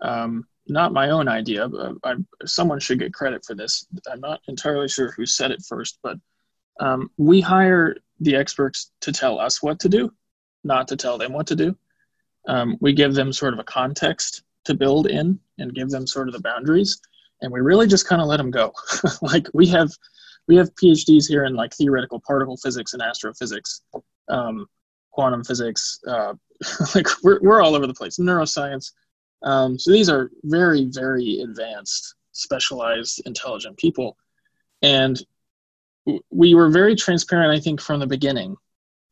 Um, 0.02 0.46
not 0.68 0.94
my 0.94 1.12
own 1.12 1.28
idea, 1.28 1.70
but 1.70 1.94
I, 2.04 2.16
someone 2.46 2.80
should 2.80 3.00
get 3.00 3.14
credit 3.14 3.46
for 3.46 3.54
this. 3.54 3.86
I'm 4.12 4.20
not 4.20 4.42
entirely 4.48 4.88
sure 4.88 5.12
who 5.12 5.26
said 5.26 5.52
it 5.52 5.64
first, 5.64 6.00
but 6.02 6.18
um, 6.80 7.10
we 7.18 7.42
hire 7.42 7.96
the 8.20 8.36
experts 8.36 8.92
to 9.02 9.12
tell 9.12 9.40
us 9.40 9.62
what 9.62 9.80
to 9.82 9.90
do 9.90 10.12
not 10.66 10.88
to 10.90 10.98
tell 10.98 11.18
them 11.18 11.32
what 11.32 11.48
to 11.48 11.56
do. 11.56 11.78
Um, 12.48 12.78
we 12.82 12.92
give 12.92 13.14
them 13.14 13.32
sort 13.32 13.54
of 13.54 13.60
a 13.60 13.64
context 13.64 14.44
to 14.66 14.74
build 14.74 15.08
in 15.08 15.40
and 15.58 15.74
give 15.74 15.90
them 15.90 16.06
sort 16.06 16.28
of 16.28 16.34
the 16.34 16.42
boundaries, 16.42 17.00
and 17.42 17.52
we 17.52 17.62
really 17.62 17.88
just 17.88 18.08
kind 18.08 18.22
of 18.22 18.28
let 18.28 18.38
them 18.38 18.52
go. 18.52 18.74
like 19.22 19.48
we 19.54 19.68
have 19.68 19.92
we 20.48 20.56
have 20.58 20.76
PhDs 20.76 21.28
here 21.28 21.46
in 21.46 21.56
like 21.56 21.74
theoretical 21.74 22.20
particle 22.20 22.58
physics 22.58 22.94
and 22.94 23.02
astrophysics, 23.02 23.82
um, 24.28 24.68
quantum 25.12 25.44
physics. 25.44 26.00
Uh, 26.06 26.34
like 26.96 27.08
we're 27.24 27.40
we're 27.42 27.62
all 27.62 27.76
over 27.76 27.88
the 27.88 27.94
place. 27.94 28.18
Neuroscience. 28.18 28.92
Um, 29.44 29.78
so 29.78 29.92
these 29.92 30.10
are 30.10 30.32
very 30.44 30.86
very 30.86 31.40
advanced, 31.40 32.16
specialized, 32.32 33.22
intelligent 33.26 33.78
people, 33.78 34.18
and 34.82 35.24
we 36.30 36.54
were 36.54 36.70
very 36.70 36.96
transparent, 36.96 37.52
I 37.52 37.60
think, 37.60 37.82
from 37.82 38.00
the 38.00 38.08
beginning 38.08 38.58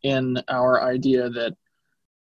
in 0.03 0.37
our 0.47 0.83
idea 0.83 1.29
that 1.29 1.55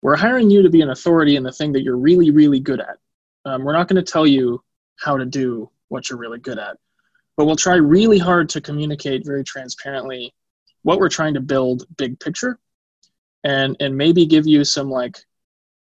we're 0.00 0.16
hiring 0.16 0.50
you 0.50 0.62
to 0.62 0.70
be 0.70 0.80
an 0.80 0.90
authority 0.90 1.36
in 1.36 1.42
the 1.42 1.52
thing 1.52 1.72
that 1.72 1.82
you're 1.82 1.96
really, 1.96 2.30
really 2.30 2.60
good 2.60 2.80
at. 2.80 2.98
Um, 3.44 3.64
we're 3.64 3.72
not 3.72 3.88
going 3.88 4.02
to 4.02 4.12
tell 4.12 4.26
you 4.26 4.62
how 4.98 5.16
to 5.16 5.24
do 5.24 5.70
what 5.88 6.08
you're 6.08 6.18
really 6.18 6.38
good 6.38 6.58
at, 6.58 6.76
but 7.36 7.46
we'll 7.46 7.56
try 7.56 7.76
really 7.76 8.18
hard 8.18 8.48
to 8.50 8.60
communicate 8.60 9.24
very 9.24 9.44
transparently 9.44 10.32
what 10.82 10.98
we're 10.98 11.08
trying 11.08 11.34
to 11.34 11.40
build 11.40 11.84
big 11.96 12.18
picture 12.20 12.58
and 13.44 13.76
and 13.80 13.96
maybe 13.96 14.26
give 14.26 14.46
you 14.46 14.64
some 14.64 14.90
like 14.90 15.18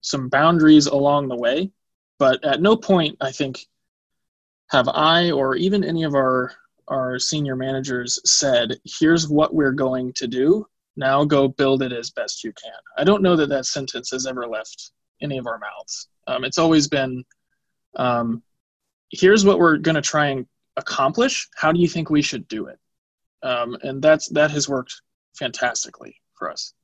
some 0.00 0.28
boundaries 0.28 0.86
along 0.86 1.28
the 1.28 1.36
way 1.36 1.70
but 2.18 2.42
at 2.44 2.60
no 2.60 2.76
point 2.76 3.16
i 3.20 3.30
think 3.30 3.66
have 4.70 4.88
i 4.88 5.30
or 5.30 5.56
even 5.56 5.84
any 5.84 6.04
of 6.04 6.14
our 6.14 6.52
our 6.88 7.18
senior 7.18 7.56
managers 7.56 8.18
said 8.24 8.78
here's 8.84 9.28
what 9.28 9.54
we're 9.54 9.72
going 9.72 10.12
to 10.12 10.26
do 10.26 10.66
now 10.96 11.24
go 11.24 11.48
build 11.48 11.82
it 11.82 11.92
as 11.92 12.10
best 12.10 12.44
you 12.44 12.52
can. 12.52 12.72
I 12.96 13.04
don't 13.04 13.22
know 13.22 13.36
that 13.36 13.48
that 13.48 13.66
sentence 13.66 14.10
has 14.10 14.26
ever 14.26 14.46
left 14.46 14.92
any 15.20 15.38
of 15.38 15.46
our 15.46 15.58
mouths. 15.58 16.08
Um, 16.26 16.44
it's 16.44 16.58
always 16.58 16.88
been 16.88 17.24
um, 17.96 18.42
here's 19.10 19.44
what 19.44 19.58
we're 19.58 19.78
going 19.78 19.94
to 19.94 20.02
try 20.02 20.26
and 20.26 20.46
accomplish. 20.76 21.48
How 21.56 21.72
do 21.72 21.80
you 21.80 21.88
think 21.88 22.10
we 22.10 22.22
should 22.22 22.46
do 22.48 22.66
it? 22.66 22.78
Um, 23.42 23.76
and 23.82 24.02
that's 24.02 24.28
that 24.30 24.50
has 24.50 24.68
worked 24.68 24.94
fantastically 25.38 26.16
for 26.34 26.50
us 26.50 26.74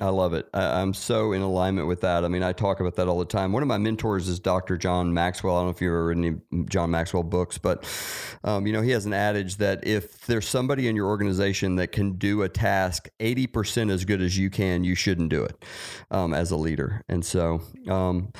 I 0.00 0.10
love 0.10 0.32
it. 0.32 0.48
I, 0.54 0.80
am 0.80 0.94
so 0.94 1.32
in 1.32 1.42
alignment 1.42 1.88
with 1.88 2.02
that. 2.02 2.24
I 2.24 2.28
mean, 2.28 2.44
I 2.44 2.52
talk 2.52 2.78
about 2.78 2.94
that 2.96 3.08
all 3.08 3.18
the 3.18 3.24
time. 3.24 3.50
One 3.50 3.62
of 3.64 3.68
my 3.68 3.78
mentors 3.78 4.28
is 4.28 4.38
Dr. 4.38 4.76
John 4.76 5.12
Maxwell. 5.12 5.56
I 5.56 5.58
don't 5.58 5.66
know 5.66 5.70
if 5.70 5.80
you've 5.80 5.88
ever 5.88 6.06
read 6.06 6.18
any 6.18 6.36
John 6.66 6.92
Maxwell 6.92 7.24
books, 7.24 7.58
but 7.58 7.84
um, 8.44 8.64
you 8.64 8.72
know, 8.72 8.80
he 8.80 8.92
has 8.92 9.06
an 9.06 9.12
adage 9.12 9.56
that 9.56 9.84
if 9.84 10.24
there's 10.26 10.46
somebody 10.46 10.86
in 10.86 10.94
your 10.94 11.08
organization 11.08 11.76
that 11.76 11.88
can 11.90 12.12
do 12.12 12.42
a 12.42 12.48
task 12.48 13.08
80% 13.18 13.90
as 13.90 14.04
good 14.04 14.22
as 14.22 14.38
you 14.38 14.50
can, 14.50 14.84
you 14.84 14.94
shouldn't 14.94 15.30
do 15.30 15.42
it 15.42 15.64
um, 16.12 16.32
as 16.32 16.52
a 16.52 16.56
leader. 16.56 17.02
And 17.08 17.24
so, 17.24 17.60
um, 17.88 18.32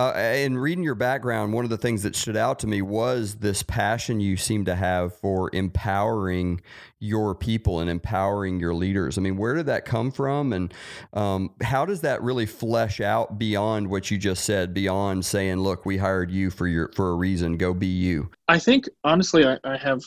uh, 0.00 0.14
in 0.34 0.56
reading 0.56 0.82
your 0.82 0.94
background, 0.94 1.52
one 1.52 1.62
of 1.62 1.68
the 1.68 1.76
things 1.76 2.02
that 2.04 2.16
stood 2.16 2.36
out 2.36 2.58
to 2.60 2.66
me 2.66 2.80
was 2.80 3.34
this 3.34 3.62
passion 3.62 4.18
you 4.18 4.34
seem 4.34 4.64
to 4.64 4.74
have 4.74 5.14
for 5.14 5.50
empowering 5.52 6.62
your 7.00 7.34
people 7.34 7.80
and 7.80 7.90
empowering 7.90 8.58
your 8.58 8.72
leaders. 8.72 9.18
I 9.18 9.20
mean, 9.20 9.36
where 9.36 9.54
did 9.54 9.66
that 9.66 9.84
come 9.84 10.10
from, 10.10 10.54
and 10.54 10.72
um, 11.12 11.50
how 11.62 11.84
does 11.84 12.00
that 12.00 12.22
really 12.22 12.46
flesh 12.46 13.02
out 13.02 13.38
beyond 13.38 13.90
what 13.90 14.10
you 14.10 14.16
just 14.16 14.46
said? 14.46 14.72
Beyond 14.72 15.26
saying, 15.26 15.58
"Look, 15.58 15.84
we 15.84 15.98
hired 15.98 16.30
you 16.30 16.48
for 16.48 16.66
your 16.66 16.90
for 16.94 17.10
a 17.10 17.14
reason. 17.14 17.58
Go 17.58 17.74
be 17.74 17.86
you." 17.86 18.30
I 18.48 18.58
think 18.58 18.88
honestly, 19.04 19.46
I, 19.46 19.58
I 19.64 19.76
have 19.76 20.00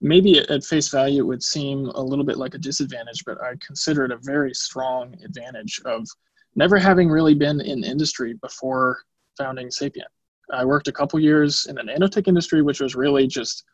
maybe 0.00 0.38
at 0.38 0.62
face 0.64 0.88
value 0.88 1.24
it 1.24 1.26
would 1.26 1.42
seem 1.42 1.86
a 1.86 2.00
little 2.00 2.24
bit 2.24 2.36
like 2.36 2.54
a 2.54 2.58
disadvantage, 2.58 3.24
but 3.24 3.42
I 3.42 3.54
consider 3.60 4.04
it 4.04 4.12
a 4.12 4.18
very 4.18 4.54
strong 4.54 5.16
advantage 5.24 5.80
of 5.84 6.06
never 6.54 6.78
having 6.78 7.08
really 7.08 7.34
been 7.34 7.60
in 7.60 7.84
industry 7.84 8.34
before 8.42 9.02
founding 9.36 9.70
Sapient. 9.70 10.08
I 10.52 10.64
worked 10.64 10.88
a 10.88 10.92
couple 10.92 11.20
years 11.20 11.66
in 11.66 11.76
the 11.76 11.82
nanotech 11.82 12.26
industry, 12.26 12.62
which 12.62 12.80
was 12.80 12.94
really 12.94 13.26
just 13.26 13.64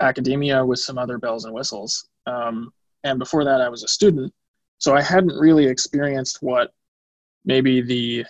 academia 0.00 0.64
with 0.64 0.78
some 0.78 0.98
other 0.98 1.18
bells 1.18 1.44
and 1.44 1.54
whistles. 1.54 2.08
Um, 2.26 2.72
and 3.04 3.18
before 3.18 3.44
that, 3.44 3.60
I 3.60 3.68
was 3.68 3.84
a 3.84 3.88
student. 3.88 4.32
So 4.78 4.94
I 4.94 5.02
hadn't 5.02 5.38
really 5.38 5.66
experienced 5.66 6.38
what 6.42 6.72
maybe 7.44 7.80
the 7.80 8.24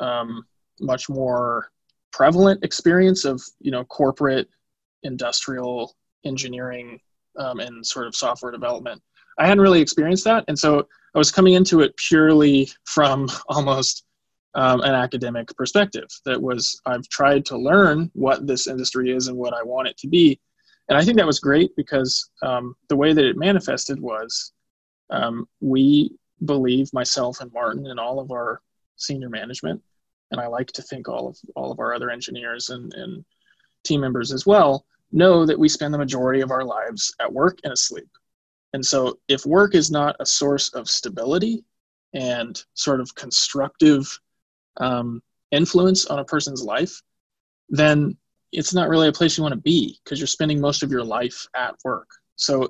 um, 0.00 0.44
much 0.80 1.08
more 1.08 1.70
prevalent 2.12 2.64
experience 2.64 3.24
of 3.24 3.42
you 3.60 3.70
know 3.70 3.84
corporate 3.84 4.48
industrial 5.02 5.94
engineering 6.24 7.00
um, 7.38 7.60
and 7.60 7.84
sort 7.84 8.06
of 8.06 8.14
software 8.14 8.52
development. 8.52 9.02
I 9.38 9.46
hadn't 9.46 9.62
really 9.62 9.80
experienced 9.80 10.24
that, 10.24 10.44
and 10.48 10.58
so 10.58 10.86
I 11.14 11.18
was 11.18 11.30
coming 11.30 11.54
into 11.54 11.80
it 11.80 11.96
purely 11.96 12.70
from 12.84 13.28
almost 13.48 14.04
um, 14.54 14.80
an 14.80 14.94
academic 14.94 15.48
perspective. 15.56 16.08
That 16.24 16.40
was, 16.40 16.80
I've 16.86 17.08
tried 17.08 17.44
to 17.46 17.58
learn 17.58 18.10
what 18.14 18.46
this 18.46 18.66
industry 18.66 19.12
is 19.12 19.28
and 19.28 19.36
what 19.36 19.54
I 19.54 19.62
want 19.62 19.88
it 19.88 19.96
to 19.98 20.08
be. 20.08 20.40
And 20.88 20.96
I 20.96 21.04
think 21.04 21.18
that 21.18 21.26
was 21.26 21.38
great 21.38 21.70
because 21.76 22.30
um, 22.42 22.74
the 22.88 22.96
way 22.96 23.12
that 23.12 23.24
it 23.24 23.36
manifested 23.36 24.00
was 24.00 24.52
um, 25.10 25.46
we 25.60 26.12
believe, 26.44 26.92
myself 26.92 27.40
and 27.40 27.52
Martin 27.52 27.86
and 27.86 28.00
all 28.00 28.20
of 28.20 28.30
our 28.30 28.60
senior 28.96 29.28
management, 29.28 29.82
and 30.30 30.40
I 30.40 30.46
like 30.46 30.68
to 30.72 30.82
think 30.82 31.08
all 31.08 31.28
of 31.28 31.38
all 31.56 31.72
of 31.72 31.78
our 31.78 31.94
other 31.94 32.10
engineers 32.10 32.70
and, 32.70 32.92
and 32.94 33.24
team 33.84 34.00
members 34.00 34.32
as 34.32 34.46
well, 34.46 34.84
know 35.12 35.46
that 35.46 35.58
we 35.58 35.68
spend 35.68 35.94
the 35.94 35.98
majority 35.98 36.40
of 36.40 36.50
our 36.50 36.64
lives 36.64 37.14
at 37.20 37.32
work 37.32 37.58
and 37.64 37.72
asleep. 37.72 38.08
And 38.72 38.84
so, 38.84 39.18
if 39.28 39.46
work 39.46 39.74
is 39.74 39.90
not 39.90 40.16
a 40.20 40.26
source 40.26 40.68
of 40.74 40.88
stability 40.88 41.64
and 42.14 42.62
sort 42.74 43.00
of 43.00 43.14
constructive 43.14 44.18
um, 44.78 45.22
influence 45.50 46.06
on 46.06 46.18
a 46.18 46.24
person's 46.24 46.62
life, 46.62 47.02
then 47.68 48.16
it's 48.52 48.74
not 48.74 48.88
really 48.88 49.08
a 49.08 49.12
place 49.12 49.36
you 49.36 49.42
want 49.42 49.54
to 49.54 49.60
be 49.60 49.98
because 50.04 50.20
you're 50.20 50.26
spending 50.26 50.60
most 50.60 50.82
of 50.82 50.90
your 50.90 51.04
life 51.04 51.46
at 51.56 51.74
work. 51.84 52.08
So, 52.36 52.68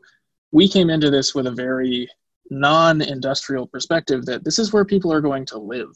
we 0.53 0.69
came 0.69 0.89
into 0.91 1.11
this 1.11 1.35
with 1.35 1.47
a 1.47 1.53
very 1.53 2.09
non 2.51 3.03
industrial 3.03 3.67
perspective 3.67 4.25
that 4.27 4.45
this 4.45 4.59
is 4.59 4.73
where 4.73 4.85
people 4.85 5.13
are 5.13 5.21
going 5.21 5.45
to 5.47 5.59
live 5.59 5.95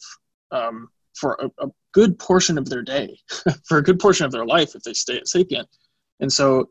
um, 0.51 0.89
for 1.15 1.39
a, 1.41 1.65
a, 1.65 1.71
good 1.93 2.19
portion 2.19 2.57
of 2.57 2.69
their 2.71 2.81
day, 2.83 3.19
for 3.65 3.77
a 3.77 3.83
good 3.83 3.99
portion 3.99 4.25
of 4.25 4.33
their 4.33 4.47
life 4.47 4.75
if 4.75 4.83
they 4.83 4.95
stay 4.95 5.19
at 5.19 5.29
Sapient. 5.29 5.69
And 6.21 6.33
so, 6.33 6.69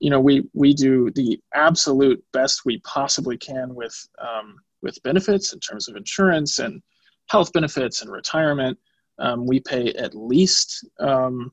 you 0.00 0.10
know 0.10 0.20
we 0.20 0.44
we 0.52 0.74
do 0.74 1.10
the 1.12 1.40
absolute 1.54 2.22
best 2.32 2.64
we 2.64 2.78
possibly 2.80 3.36
can 3.36 3.74
with 3.74 3.96
um, 4.20 4.56
with 4.82 5.02
benefits 5.02 5.52
in 5.52 5.60
terms 5.60 5.88
of 5.88 5.96
insurance 5.96 6.58
and 6.58 6.82
health 7.28 7.52
benefits 7.52 8.02
and 8.02 8.10
retirement. 8.10 8.78
Um, 9.18 9.46
we 9.46 9.60
pay 9.60 9.92
at 9.94 10.14
least 10.14 10.86
um, 11.00 11.52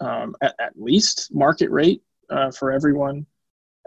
um 0.00 0.36
at, 0.42 0.54
at, 0.60 0.72
least 0.78 1.34
market 1.34 1.70
rate 1.70 2.02
uh, 2.30 2.50
for 2.52 2.70
everyone 2.70 3.26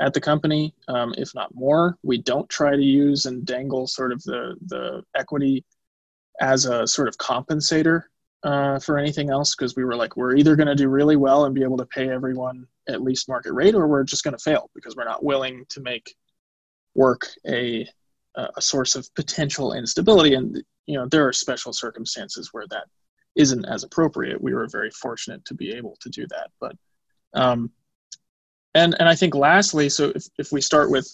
at 0.02 0.14
the 0.14 0.22
company, 0.22 0.74
um, 0.88 1.14
if 1.18 1.34
not 1.36 1.54
more. 1.54 1.98
We 2.04 2.18
don't 2.18 2.50
try 2.50 2.76
to 2.76 2.82
use 2.82 3.26
and 3.26 3.46
dangle 3.46 3.88
sort 3.88 4.12
of 4.12 4.22
the 4.24 4.56
the 4.68 5.04
equity 5.16 5.64
as 6.42 6.66
a 6.66 6.88
sort 6.88 7.08
of 7.08 7.18
compensator 7.18 8.04
uh, 8.44 8.80
for 8.80 8.98
anything 8.98 9.30
else 9.30 9.56
because 9.56 9.76
we 9.76 9.84
were 9.84 9.96
like 9.96 10.16
we're 10.16 10.36
either 10.36 10.56
going 10.56 10.68
to 10.68 10.76
do 10.76 10.88
really 10.88 11.16
well 11.16 11.46
and 11.46 11.56
be 11.56 11.64
able 11.64 11.78
to 11.78 11.86
pay 11.86 12.10
everyone 12.10 12.66
at 12.88 13.02
least 13.02 13.28
market 13.28 13.54
rate 13.54 13.76
or 13.76 13.88
we're 13.88 14.04
just 14.04 14.24
going 14.24 14.36
to 14.36 14.44
fail 14.44 14.70
because 14.74 14.96
we're 14.96 15.04
not 15.04 15.24
willing 15.24 15.66
to 15.70 15.82
make 15.82 16.16
work 16.96 17.28
a 17.48 17.88
a 18.56 18.62
source 18.62 18.96
of 18.96 19.14
potential 19.16 19.74
instability. 19.74 20.36
And 20.36 20.64
you 20.86 20.98
know 20.98 21.08
there 21.08 21.28
are 21.28 21.34
special 21.34 21.74
circumstances 21.74 22.50
where 22.54 22.68
that 22.70 22.86
isn't 23.36 23.66
as 23.66 23.84
appropriate. 23.84 24.42
We 24.42 24.54
were 24.54 24.68
very 24.68 24.92
fortunate 24.92 25.44
to 25.46 25.54
be 25.54 25.72
able 25.72 25.98
to 26.00 26.10
do 26.10 26.26
that. 26.28 26.50
But 26.62 26.76
um 27.34 27.72
and 28.76 28.96
and 29.00 29.10
i 29.10 29.16
think 29.16 29.36
lastly 29.36 29.90
so 29.90 30.12
if, 30.16 30.26
if 30.38 30.52
we 30.52 30.62
start 30.62 30.90
with 30.90 31.08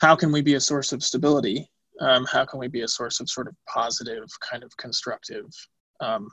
how 0.00 0.14
can 0.14 0.30
we 0.30 0.42
be 0.42 0.54
a 0.54 0.60
source 0.60 0.92
of 0.92 1.02
stability 1.02 1.68
um, 1.98 2.26
how 2.26 2.44
can 2.44 2.60
we 2.60 2.68
be 2.68 2.82
a 2.82 2.88
source 2.88 3.20
of 3.20 3.30
sort 3.30 3.48
of 3.48 3.54
positive 3.66 4.28
kind 4.40 4.62
of 4.62 4.76
constructive 4.76 5.46
um, 6.00 6.30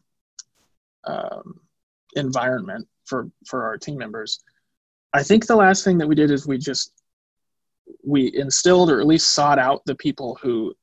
um, 1.05 1.59
environment 2.15 2.87
for 3.05 3.29
for 3.45 3.65
our 3.65 3.77
team 3.77 3.97
members. 3.97 4.43
I 5.13 5.23
think 5.23 5.45
the 5.45 5.55
last 5.55 5.83
thing 5.83 5.97
that 5.99 6.07
we 6.07 6.15
did 6.15 6.31
is 6.31 6.47
we 6.47 6.57
just 6.57 6.93
we 8.05 8.33
instilled 8.35 8.89
or 8.89 8.99
at 8.99 9.07
least 9.07 9.33
sought 9.33 9.59
out 9.59 9.85
the 9.85 9.95
people 9.95 10.37
who 10.41 10.73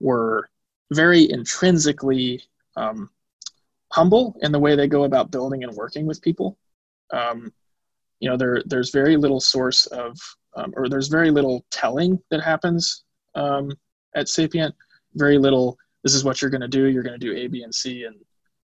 were 0.00 0.50
very 0.92 1.30
intrinsically 1.30 2.42
um, 2.76 3.08
humble 3.92 4.36
in 4.42 4.52
the 4.52 4.58
way 4.58 4.74
they 4.74 4.88
go 4.88 5.04
about 5.04 5.30
building 5.30 5.64
and 5.64 5.74
working 5.74 6.06
with 6.06 6.20
people. 6.20 6.58
Um, 7.12 7.52
you 8.20 8.28
know, 8.28 8.36
there 8.36 8.62
there's 8.66 8.90
very 8.90 9.16
little 9.16 9.40
source 9.40 9.86
of 9.86 10.18
um, 10.54 10.72
or 10.76 10.88
there's 10.88 11.08
very 11.08 11.30
little 11.30 11.64
telling 11.70 12.18
that 12.30 12.42
happens 12.42 13.04
um, 13.34 13.70
at 14.14 14.28
Sapient. 14.28 14.74
Very 15.14 15.38
little. 15.38 15.76
This 16.02 16.14
is 16.14 16.24
what 16.24 16.40
you're 16.40 16.50
going 16.50 16.62
to 16.62 16.68
do. 16.68 16.86
You're 16.86 17.02
going 17.02 17.18
to 17.18 17.26
do 17.26 17.36
A, 17.36 17.46
B, 17.46 17.62
and 17.62 17.74
C, 17.74 18.04
and 18.04 18.16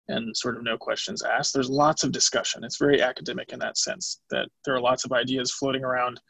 and 0.08 0.36
sort 0.36 0.56
of 0.56 0.62
no 0.62 0.76
questions 0.78 1.22
asked. 1.22 1.52
There's 1.52 1.70
lots 1.70 2.04
of 2.04 2.12
discussion. 2.12 2.64
It's 2.64 2.78
very 2.78 3.02
academic 3.02 3.52
in 3.52 3.58
that 3.58 3.76
sense 3.76 4.20
that 4.30 4.48
there 4.64 4.74
are 4.74 4.80
lots 4.80 5.04
of 5.04 5.12
ideas 5.12 5.52
floating 5.52 5.84
around. 5.84 6.20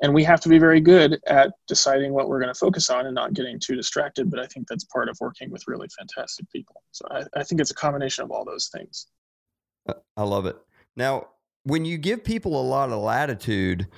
And 0.00 0.14
we 0.14 0.22
have 0.22 0.40
to 0.42 0.48
be 0.48 0.58
very 0.58 0.80
good 0.80 1.18
at 1.26 1.50
deciding 1.66 2.12
what 2.12 2.28
we're 2.28 2.38
going 2.38 2.54
to 2.54 2.58
focus 2.58 2.88
on 2.88 3.06
and 3.06 3.14
not 3.14 3.32
getting 3.32 3.58
too 3.58 3.74
distracted. 3.74 4.30
But 4.30 4.38
I 4.38 4.46
think 4.46 4.68
that's 4.68 4.84
part 4.84 5.08
of 5.08 5.16
working 5.20 5.50
with 5.50 5.66
really 5.66 5.88
fantastic 5.98 6.48
people. 6.50 6.82
So 6.92 7.04
I, 7.10 7.24
I 7.34 7.42
think 7.42 7.60
it's 7.60 7.72
a 7.72 7.74
combination 7.74 8.22
of 8.22 8.30
all 8.30 8.44
those 8.44 8.68
things. 8.68 9.08
I 10.16 10.22
love 10.22 10.46
it. 10.46 10.56
Now, 10.94 11.28
when 11.64 11.84
you 11.84 11.98
give 11.98 12.22
people 12.22 12.60
a 12.60 12.62
lot 12.62 12.90
of 12.90 13.02
latitude, 13.02 13.88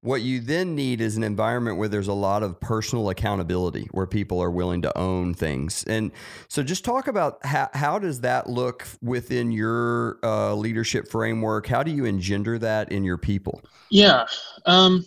what 0.00 0.22
you 0.22 0.40
then 0.40 0.76
need 0.76 1.00
is 1.00 1.16
an 1.16 1.24
environment 1.24 1.76
where 1.76 1.88
there's 1.88 2.08
a 2.08 2.12
lot 2.12 2.42
of 2.42 2.60
personal 2.60 3.10
accountability, 3.10 3.88
where 3.90 4.06
people 4.06 4.40
are 4.40 4.50
willing 4.50 4.82
to 4.82 4.96
own 4.96 5.34
things. 5.34 5.82
And 5.84 6.12
so, 6.48 6.62
just 6.62 6.84
talk 6.84 7.08
about 7.08 7.44
how, 7.44 7.68
how 7.74 7.98
does 7.98 8.20
that 8.20 8.48
look 8.48 8.86
within 9.02 9.50
your 9.50 10.18
uh, 10.22 10.54
leadership 10.54 11.08
framework? 11.08 11.66
How 11.66 11.82
do 11.82 11.90
you 11.90 12.04
engender 12.04 12.58
that 12.60 12.92
in 12.92 13.02
your 13.02 13.18
people? 13.18 13.60
Yeah. 13.90 14.26
Um, 14.66 15.04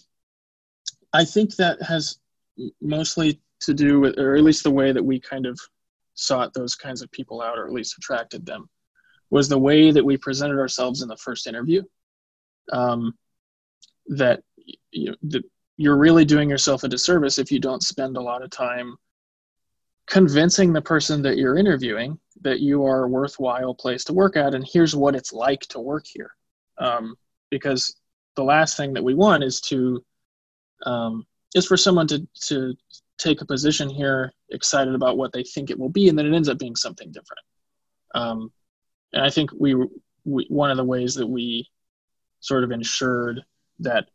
I 1.14 1.24
think 1.24 1.56
that 1.56 1.82
has 1.82 2.20
mostly 2.82 3.40
to 3.62 3.74
do 3.74 4.02
with, 4.02 4.18
or 4.18 4.36
at 4.36 4.44
least 4.44 4.64
the 4.64 4.72
way 4.72 4.92
that 4.92 5.04
we 5.04 5.20
kind 5.20 5.46
of 5.46 5.58
sought 6.16 6.54
those 6.54 6.76
kinds 6.76 7.02
of 7.02 7.10
people 7.12 7.42
out, 7.42 7.58
or 7.58 7.66
at 7.66 7.74
least 7.74 7.98
attracted 7.98 8.46
them, 8.46 8.70
was 9.30 9.48
the 9.48 9.58
way 9.58 9.92
that 9.92 10.04
we 10.04 10.18
presented 10.18 10.60
ourselves 10.60 11.02
in 11.02 11.08
the 11.08 11.18
first 11.18 11.48
interview. 11.48 11.82
Um, 12.74 13.14
that 14.08 14.44
you 14.92 15.16
know, 15.22 15.40
you're 15.78 15.98
really 15.98 16.26
doing 16.26 16.50
yourself 16.50 16.84
a 16.84 16.88
disservice 16.88 17.40
if 17.40 17.52
you 17.52 17.60
don't 17.60 17.84
spend 17.84 18.18
a 18.18 18.22
lot 18.22 18.44
of 18.44 18.50
time 18.50 18.96
convincing 20.08 20.74
the 20.74 20.82
person 20.82 21.22
that 21.22 21.38
you're 21.38 21.58
interviewing 21.58 22.20
that 22.42 22.60
you 22.60 22.86
are 22.86 23.04
a 23.04 23.08
worthwhile 23.08 23.74
place 23.74 24.04
to 24.04 24.14
work 24.14 24.36
at 24.36 24.54
and 24.54 24.68
here's 24.68 24.96
what 24.96 25.16
it's 25.16 25.32
like 25.34 25.62
to 25.62 25.80
work 25.80 26.06
here. 26.06 26.32
Um, 26.78 27.16
because 27.50 27.96
the 28.36 28.44
last 28.44 28.78
thing 28.78 28.94
that 28.94 29.04
we 29.04 29.14
want 29.14 29.44
is 29.44 29.62
to 29.62 30.04
um, 30.86 31.26
is 31.54 31.66
for 31.66 31.78
someone 31.78 32.08
to 32.08 32.28
to 32.48 32.76
take 33.18 33.42
a 33.42 33.46
position 33.46 33.90
here 33.90 34.34
excited 34.50 34.96
about 34.96 35.18
what 35.18 35.32
they 35.32 35.44
think 35.44 35.70
it 35.70 35.78
will 35.78 35.90
be 35.90 36.10
and 36.10 36.18
then 36.18 36.26
it 36.26 36.36
ends 36.36 36.50
up 36.50 36.58
being 36.58 36.76
something 36.76 37.12
different. 37.12 37.42
Um, 38.14 38.52
and 39.14 39.24
i 39.24 39.30
think 39.30 39.50
we, 39.58 39.76
we 40.26 40.46
one 40.50 40.72
of 40.72 40.78
the 40.78 40.84
ways 40.84 41.16
that 41.16 41.28
we 41.28 41.70
sort 42.40 42.64
of 42.64 42.72
ensured 42.72 43.42
that 43.80 44.08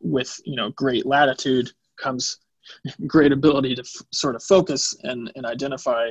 with 0.00 0.40
you 0.44 0.56
know 0.56 0.70
great 0.70 1.06
latitude 1.06 1.70
comes 1.98 2.38
great 3.06 3.32
ability 3.32 3.74
to 3.74 3.82
f- 3.82 4.06
sort 4.12 4.34
of 4.36 4.42
focus 4.42 4.94
and, 5.02 5.30
and 5.34 5.46
identify 5.46 6.10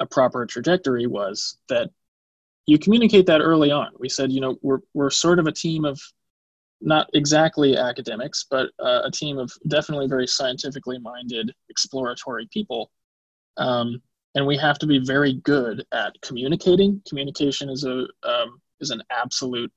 a 0.00 0.06
proper 0.06 0.44
trajectory 0.46 1.06
was 1.06 1.58
that 1.68 1.90
you 2.66 2.78
communicate 2.78 3.26
that 3.26 3.40
early 3.40 3.70
on. 3.70 3.92
We 3.98 4.08
said, 4.08 4.32
you 4.32 4.40
know, 4.40 4.56
we're, 4.62 4.80
we're 4.94 5.10
sort 5.10 5.38
of 5.38 5.46
a 5.46 5.52
team 5.52 5.84
of 5.84 6.00
not 6.80 7.08
exactly 7.14 7.76
academics, 7.76 8.46
but 8.50 8.70
uh, 8.78 9.02
a 9.04 9.10
team 9.10 9.38
of 9.38 9.52
definitely 9.68 10.08
very 10.08 10.26
scientifically 10.26 10.98
minded, 10.98 11.52
exploratory 11.68 12.48
people. 12.52 12.90
Um, 13.56 14.02
and 14.34 14.46
we 14.46 14.56
have 14.56 14.78
to 14.80 14.86
be 14.86 14.98
very 14.98 15.34
good 15.34 15.84
at 15.92 16.20
communicating. 16.22 17.00
Communication 17.08 17.70
is 17.70 17.84
a 17.84 18.06
um, 18.24 18.60
is 18.80 18.90
an 18.90 19.02
absolute 19.10 19.72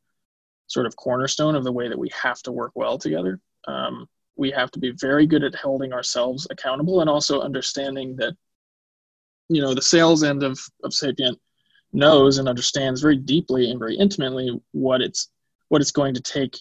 sort 0.67 0.85
of 0.85 0.95
cornerstone 0.95 1.55
of 1.55 1.63
the 1.63 1.71
way 1.71 1.87
that 1.87 1.97
we 1.97 2.09
have 2.09 2.41
to 2.43 2.51
work 2.51 2.71
well 2.75 2.97
together. 2.97 3.39
Um, 3.67 4.07
we 4.35 4.51
have 4.51 4.71
to 4.71 4.79
be 4.79 4.91
very 4.91 5.25
good 5.25 5.43
at 5.43 5.55
holding 5.55 5.93
ourselves 5.93 6.47
accountable 6.51 7.01
and 7.01 7.09
also 7.09 7.41
understanding 7.41 8.15
that 8.17 8.35
you 9.49 9.61
know 9.61 9.73
the 9.73 9.81
sales 9.81 10.23
end 10.23 10.43
of, 10.43 10.59
of 10.83 10.93
sapient 10.93 11.39
knows 11.93 12.37
and 12.37 12.49
understands 12.49 13.01
very 13.01 13.17
deeply 13.17 13.71
and 13.71 13.79
very 13.79 13.95
intimately 13.95 14.51
what 14.71 15.01
it's 15.01 15.29
what 15.69 15.81
it's 15.81 15.91
going 15.91 16.13
to 16.13 16.21
take 16.21 16.57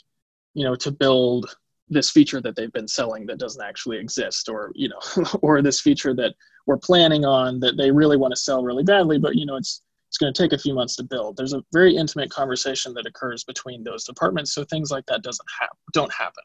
you 0.55 0.65
know 0.65 0.75
to 0.77 0.91
build 0.91 1.57
this 1.89 2.11
feature 2.11 2.41
that 2.41 2.57
they've 2.57 2.73
been 2.73 2.89
selling 2.89 3.27
that 3.27 3.39
doesn't 3.39 3.65
actually 3.65 3.99
exist 3.99 4.49
or 4.49 4.73
you 4.75 4.89
know 4.89 5.25
or 5.43 5.63
this 5.63 5.81
feature 5.81 6.15
that 6.15 6.35
we're 6.67 6.77
planning 6.77 7.25
on 7.25 7.61
that 7.61 7.77
they 7.77 7.91
really 7.91 8.17
want 8.17 8.33
to 8.33 8.41
sell 8.41 8.63
really 8.63 8.85
badly 8.85 9.19
but 9.19 9.35
you 9.35 9.47
know 9.47 9.57
it's 9.57 9.83
it's 10.17 10.19
going 10.19 10.33
to 10.33 10.43
take 10.43 10.53
a 10.55 10.59
few 10.59 10.73
months 10.75 10.97
to 10.97 11.05
build 11.05 11.37
there's 11.37 11.53
a 11.53 11.63
very 11.73 11.95
intimate 11.95 12.31
conversation 12.31 12.95
that 12.95 13.07
occurs 13.07 13.45
between 13.45 13.85
those 13.85 14.05
departments 14.05 14.55
so 14.55 14.65
things 14.65 14.91
like 14.91 15.05
that 15.07 15.23
doesn't 15.23 15.49
happen 15.61 15.77
don't 15.93 16.13
happen 16.13 16.43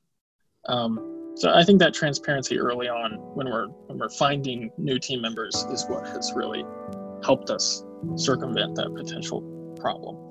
um, 0.68 1.22
so 1.36 1.54
I 1.54 1.64
think 1.64 1.80
that 1.80 1.94
transparency 1.94 2.60
early 2.60 2.88
on 2.88 3.14
when 3.36 3.50
we're 3.50 3.68
when 3.88 3.98
we're 3.98 4.10
finding 4.10 4.70
new 4.78 5.00
team 5.00 5.22
members 5.22 5.66
is 5.72 5.86
what 5.88 6.06
has 6.08 6.34
really 6.36 6.66
helped 7.24 7.50
us 7.50 7.84
circumvent 8.16 8.76
that 8.76 8.94
potential 8.94 9.42
problem. 9.80 10.31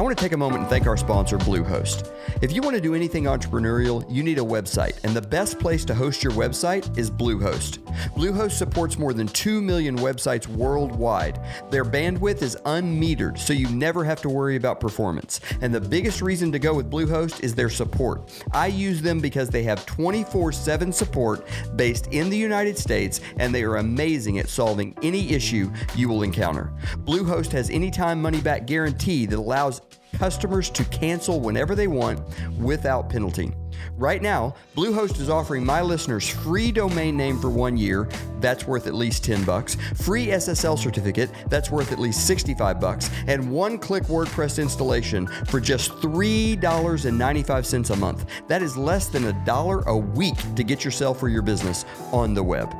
I 0.00 0.02
want 0.02 0.16
to 0.16 0.24
take 0.24 0.32
a 0.32 0.36
moment 0.38 0.62
and 0.62 0.70
thank 0.70 0.86
our 0.86 0.96
sponsor, 0.96 1.36
Bluehost. 1.36 2.10
If 2.40 2.52
you 2.52 2.62
want 2.62 2.74
to 2.74 2.80
do 2.80 2.94
anything 2.94 3.24
entrepreneurial, 3.24 4.02
you 4.10 4.22
need 4.22 4.38
a 4.38 4.42
website, 4.42 4.98
and 5.04 5.14
the 5.14 5.20
best 5.20 5.58
place 5.58 5.84
to 5.84 5.94
host 5.94 6.24
your 6.24 6.32
website 6.32 6.96
is 6.96 7.10
Bluehost. 7.10 7.80
Bluehost 8.14 8.52
supports 8.52 8.98
more 8.98 9.12
than 9.12 9.26
2 9.26 9.60
million 9.60 9.98
websites 9.98 10.46
worldwide. 10.46 11.38
Their 11.70 11.84
bandwidth 11.84 12.40
is 12.40 12.56
unmetered, 12.64 13.36
so 13.36 13.52
you 13.52 13.68
never 13.68 14.02
have 14.02 14.22
to 14.22 14.30
worry 14.30 14.56
about 14.56 14.80
performance. 14.80 15.38
And 15.60 15.74
the 15.74 15.82
biggest 15.82 16.22
reason 16.22 16.50
to 16.52 16.58
go 16.58 16.72
with 16.72 16.90
Bluehost 16.90 17.44
is 17.44 17.54
their 17.54 17.68
support. 17.68 18.42
I 18.52 18.68
use 18.68 19.02
them 19.02 19.20
because 19.20 19.50
they 19.50 19.64
have 19.64 19.84
24 19.84 20.52
7 20.52 20.92
support 20.94 21.46
based 21.76 22.06
in 22.06 22.30
the 22.30 22.38
United 22.38 22.78
States, 22.78 23.20
and 23.36 23.54
they 23.54 23.64
are 23.64 23.76
amazing 23.76 24.38
at 24.38 24.48
solving 24.48 24.96
any 25.02 25.28
issue 25.28 25.70
you 25.94 26.08
will 26.08 26.22
encounter. 26.22 26.72
Bluehost 27.04 27.52
has 27.52 27.68
an 27.68 27.74
anytime 27.74 28.22
money 28.22 28.40
back 28.40 28.66
guarantee 28.66 29.26
that 29.26 29.38
allows 29.38 29.82
customers 30.18 30.70
to 30.70 30.84
cancel 30.86 31.40
whenever 31.40 31.74
they 31.74 31.86
want 31.86 32.20
without 32.58 33.08
penalty. 33.08 33.52
Right 33.96 34.20
now, 34.20 34.54
Bluehost 34.76 35.20
is 35.20 35.30
offering 35.30 35.64
my 35.64 35.80
listeners 35.80 36.28
free 36.28 36.70
domain 36.70 37.16
name 37.16 37.38
for 37.38 37.48
1 37.50 37.76
year, 37.76 38.08
that's 38.40 38.66
worth 38.66 38.86
at 38.86 38.94
least 38.94 39.24
10 39.24 39.44
bucks, 39.44 39.76
free 39.94 40.26
SSL 40.26 40.78
certificate, 40.78 41.30
that's 41.48 41.70
worth 41.70 41.92
at 41.92 41.98
least 41.98 42.26
65 42.26 42.80
bucks, 42.80 43.10
and 43.26 43.50
one-click 43.50 44.04
WordPress 44.04 44.60
installation 44.60 45.26
for 45.46 45.60
just 45.60 45.92
$3.95 45.92 47.90
a 47.90 47.96
month. 47.96 48.26
That 48.48 48.62
is 48.62 48.76
less 48.76 49.06
than 49.06 49.26
a 49.26 49.44
dollar 49.44 49.80
a 49.82 49.96
week 49.96 50.36
to 50.56 50.62
get 50.62 50.84
yourself 50.84 51.22
or 51.22 51.28
your 51.28 51.42
business 51.42 51.84
on 52.12 52.34
the 52.34 52.42
web. 52.42 52.74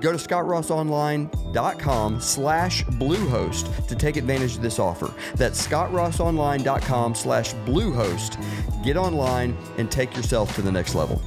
Go 0.00 0.12
to 0.12 0.18
scottrossonline.com 0.18 2.20
slash 2.20 2.84
bluehost 2.84 3.86
to 3.86 3.94
take 3.94 4.16
advantage 4.16 4.56
of 4.56 4.62
this 4.62 4.78
offer. 4.78 5.12
That's 5.36 5.66
scottrossonline.com 5.66 7.14
slash 7.14 7.54
bluehost. 7.66 8.84
Get 8.84 8.96
online 8.96 9.56
and 9.78 9.90
take 9.90 10.16
yourself 10.16 10.54
to 10.56 10.62
the 10.62 10.72
next 10.72 10.94
level. 10.94 11.22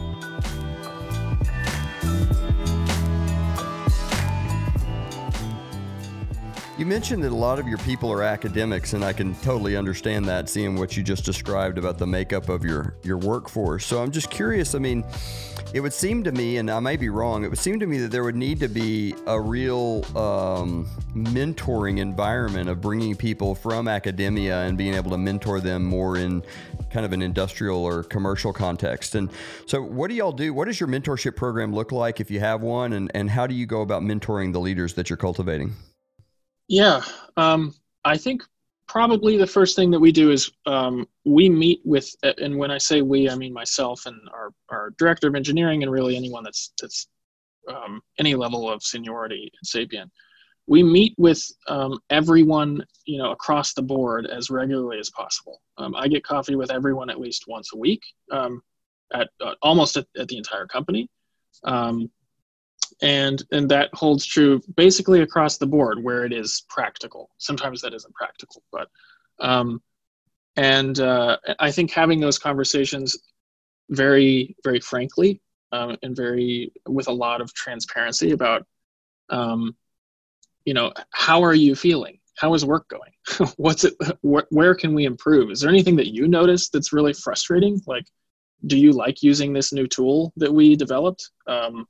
You 6.77 6.85
mentioned 6.85 7.23
that 7.23 7.31
a 7.31 7.35
lot 7.35 7.57
of 7.57 7.67
your 7.67 7.79
people 7.79 8.11
are 8.11 8.21
academics, 8.21 8.93
and 8.93 9.03
I 9.03 9.11
can 9.11 9.33
totally 9.37 9.75
understand 9.75 10.25
that, 10.25 10.47
seeing 10.47 10.77
what 10.77 10.95
you 10.95 11.01
just 11.01 11.25
described 11.25 11.79
about 11.79 11.97
the 11.97 12.05
makeup 12.05 12.49
of 12.49 12.63
your 12.63 12.95
your 13.01 13.17
workforce. 13.17 13.83
So 13.83 13.99
I'm 13.99 14.11
just 14.11 14.29
curious. 14.29 14.75
I 14.75 14.77
mean, 14.77 15.03
it 15.73 15.81
would 15.81 15.93
seem 15.93 16.23
to 16.23 16.31
me, 16.31 16.57
and 16.57 16.71
I 16.71 16.79
may 16.79 16.95
be 16.95 17.09
wrong, 17.09 17.43
it 17.43 17.49
would 17.49 17.59
seem 17.59 17.79
to 17.79 17.87
me 17.87 17.97
that 17.99 18.11
there 18.11 18.23
would 18.23 18.35
need 18.35 18.59
to 18.61 18.67
be 18.67 19.13
a 19.25 19.39
real 19.39 20.05
um, 20.17 20.87
mentoring 21.13 21.99
environment 21.99 22.69
of 22.69 22.79
bringing 22.79 23.15
people 23.15 23.53
from 23.53 23.87
academia 23.87 24.61
and 24.61 24.77
being 24.77 24.93
able 24.93 25.11
to 25.11 25.17
mentor 25.17 25.59
them 25.59 25.83
more 25.83 26.17
in 26.17 26.41
kind 26.91 27.05
of 27.05 27.11
an 27.11 27.21
industrial 27.21 27.83
or 27.83 28.03
commercial 28.03 28.53
context. 28.53 29.15
And 29.15 29.29
so, 29.65 29.81
what 29.81 30.07
do 30.07 30.15
y'all 30.15 30.31
do? 30.31 30.53
What 30.53 30.65
does 30.65 30.79
your 30.79 30.87
mentorship 30.87 31.35
program 31.35 31.73
look 31.73 31.91
like 31.91 32.21
if 32.21 32.31
you 32.31 32.39
have 32.39 32.61
one, 32.61 32.93
and 32.93 33.11
and 33.13 33.29
how 33.29 33.45
do 33.45 33.53
you 33.53 33.65
go 33.65 33.81
about 33.81 34.01
mentoring 34.01 34.53
the 34.53 34.59
leaders 34.59 34.93
that 34.93 35.09
you're 35.09 35.17
cultivating? 35.17 35.73
Yeah, 36.67 37.01
um, 37.35 37.73
I 38.05 38.17
think 38.17 38.43
probably 38.87 39.37
the 39.37 39.47
first 39.47 39.75
thing 39.75 39.91
that 39.91 39.99
we 39.99 40.11
do 40.11 40.31
is 40.31 40.49
um, 40.65 41.07
we 41.25 41.49
meet 41.49 41.81
with, 41.83 42.09
and 42.23 42.57
when 42.57 42.71
I 42.71 42.77
say 42.77 43.01
we, 43.01 43.29
I 43.29 43.35
mean 43.35 43.53
myself 43.53 44.05
and 44.05 44.17
our, 44.33 44.51
our 44.69 44.93
director 44.97 45.27
of 45.27 45.35
engineering, 45.35 45.83
and 45.83 45.91
really 45.91 46.15
anyone 46.15 46.43
that's 46.43 46.73
that's 46.81 47.07
um, 47.67 48.01
any 48.17 48.35
level 48.35 48.69
of 48.69 48.81
seniority 48.81 49.51
at 49.53 49.65
Sapient. 49.65 50.11
We 50.67 50.83
meet 50.83 51.13
with 51.17 51.45
um, 51.67 51.99
everyone, 52.09 52.83
you 53.05 53.17
know, 53.17 53.31
across 53.31 53.73
the 53.73 53.81
board 53.81 54.25
as 54.25 54.49
regularly 54.49 54.99
as 54.99 55.09
possible. 55.09 55.61
Um, 55.77 55.95
I 55.95 56.07
get 56.07 56.25
coffee 56.25 56.55
with 56.55 56.71
everyone 56.71 57.09
at 57.09 57.19
least 57.19 57.45
once 57.47 57.71
a 57.73 57.77
week, 57.77 58.01
um, 58.31 58.61
at 59.13 59.29
uh, 59.41 59.53
almost 59.61 59.95
at, 59.95 60.07
at, 60.17 60.27
the 60.27 60.37
entire 60.37 60.65
company. 60.65 61.09
And 63.01 63.43
and 63.51 63.69
that 63.69 63.89
holds 63.93 64.25
true 64.25 64.61
basically 64.75 65.21
across 65.21 65.57
the 65.57 65.67
board 65.67 66.03
where 66.03 66.25
it 66.25 66.33
is 66.33 66.63
practical. 66.69 67.29
Sometimes 67.37 67.81
that 67.81 67.93
isn't 67.93 68.13
practical 68.15 68.63
but 68.71 68.89
um, 69.39 69.81
and 70.55 70.99
uh, 70.99 71.37
i 71.59 71.71
think 71.71 71.91
having 71.91 72.19
those 72.19 72.39
conversations 72.39 73.15
very 73.89 74.55
very 74.63 74.79
frankly 74.79 75.39
um, 75.71 75.97
and 76.03 76.15
very 76.15 76.71
with 76.87 77.07
a 77.07 77.11
lot 77.13 77.41
of 77.41 77.53
transparency 77.53 78.31
about 78.31 78.65
um, 79.29 79.75
you 80.65 80.73
know 80.73 80.91
how 81.11 81.43
are 81.43 81.53
you 81.53 81.75
feeling? 81.75 82.19
How 82.37 82.53
is 82.53 82.65
work 82.65 82.87
going? 82.87 83.11
What's 83.57 83.83
it 83.83 83.93
wh- 84.21 84.51
where 84.51 84.75
can 84.75 84.93
we 84.93 85.05
improve? 85.05 85.51
Is 85.51 85.61
there 85.61 85.69
anything 85.69 85.95
that 85.97 86.13
you 86.13 86.27
notice 86.27 86.69
that's 86.69 86.93
really 86.93 87.13
frustrating? 87.13 87.81
Like 87.85 88.05
do 88.65 88.77
you 88.77 88.91
like 88.91 89.21
using 89.21 89.53
this 89.53 89.71
new 89.71 89.87
tool 89.87 90.33
that 90.37 90.51
we 90.51 90.75
developed? 90.75 91.29
Um, 91.47 91.87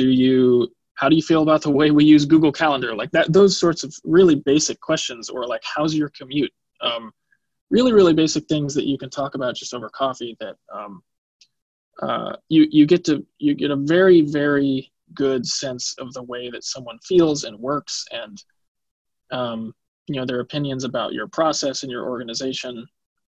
do 0.00 0.08
you 0.08 0.66
how 0.94 1.08
do 1.10 1.16
you 1.16 1.22
feel 1.22 1.42
about 1.42 1.60
the 1.60 1.70
way 1.70 1.90
we 1.90 2.04
use 2.04 2.24
google 2.24 2.52
calendar 2.52 2.94
like 2.94 3.10
that 3.10 3.30
those 3.32 3.58
sorts 3.58 3.84
of 3.84 3.94
really 4.04 4.34
basic 4.34 4.80
questions 4.80 5.28
or 5.28 5.46
like 5.46 5.62
how's 5.74 5.94
your 5.94 6.10
commute 6.18 6.52
um, 6.80 7.12
really 7.68 7.92
really 7.92 8.14
basic 8.14 8.46
things 8.46 8.74
that 8.74 8.86
you 8.86 8.96
can 8.96 9.10
talk 9.10 9.34
about 9.34 9.54
just 9.54 9.74
over 9.74 9.90
coffee 9.90 10.36
that 10.40 10.56
um, 10.72 11.02
uh, 12.02 12.34
you 12.48 12.66
you 12.70 12.86
get 12.86 13.04
to 13.04 13.26
you 13.38 13.54
get 13.54 13.70
a 13.70 13.76
very 13.76 14.22
very 14.22 14.90
good 15.12 15.44
sense 15.46 15.94
of 15.98 16.12
the 16.14 16.22
way 16.22 16.48
that 16.48 16.64
someone 16.64 16.98
feels 17.04 17.44
and 17.44 17.58
works 17.58 18.06
and 18.12 18.42
um, 19.32 19.74
you 20.06 20.16
know 20.16 20.24
their 20.24 20.40
opinions 20.40 20.84
about 20.84 21.12
your 21.12 21.28
process 21.28 21.82
and 21.82 21.92
your 21.92 22.08
organization 22.08 22.86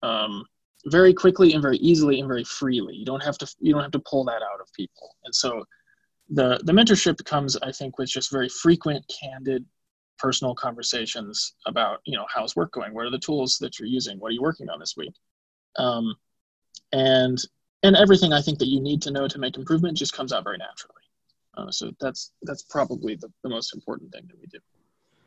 um, 0.03 0.43
very 0.87 1.13
quickly 1.13 1.53
and 1.53 1.61
very 1.61 1.77
easily 1.77 2.19
and 2.19 2.27
very 2.27 2.43
freely. 2.43 2.95
You 2.95 3.05
don't 3.05 3.23
have 3.23 3.37
to 3.39 3.55
you 3.59 3.73
don't 3.73 3.81
have 3.81 3.91
to 3.91 4.03
pull 4.11 4.23
that 4.25 4.41
out 4.41 4.61
of 4.61 4.71
people. 4.73 5.15
And 5.25 5.33
so 5.33 5.63
the 6.29 6.59
the 6.63 6.73
mentorship 6.73 7.23
comes, 7.25 7.55
I 7.57 7.71
think, 7.71 7.97
with 7.97 8.09
just 8.09 8.31
very 8.31 8.49
frequent, 8.49 9.05
candid, 9.07 9.65
personal 10.17 10.55
conversations 10.55 11.53
about 11.65 11.99
you 12.05 12.17
know 12.17 12.25
how's 12.33 12.55
work 12.55 12.71
going, 12.71 12.93
what 12.93 13.05
are 13.05 13.11
the 13.11 13.19
tools 13.19 13.57
that 13.59 13.79
you're 13.79 13.87
using, 13.87 14.19
what 14.19 14.29
are 14.29 14.33
you 14.33 14.41
working 14.41 14.69
on 14.69 14.79
this 14.79 14.95
week, 14.97 15.13
um, 15.77 16.15
and 16.91 17.37
and 17.83 17.95
everything 17.95 18.33
I 18.33 18.41
think 18.41 18.59
that 18.59 18.67
you 18.67 18.81
need 18.81 19.01
to 19.03 19.11
know 19.11 19.27
to 19.27 19.39
make 19.39 19.57
improvement 19.57 19.97
just 19.97 20.13
comes 20.13 20.33
out 20.33 20.43
very 20.43 20.57
naturally. 20.57 20.93
Uh, 21.55 21.71
so 21.71 21.91
that's 21.99 22.31
that's 22.43 22.63
probably 22.63 23.15
the, 23.15 23.31
the 23.43 23.49
most 23.49 23.73
important 23.73 24.11
thing 24.11 24.23
that 24.27 24.39
we 24.39 24.47
do. 24.47 24.59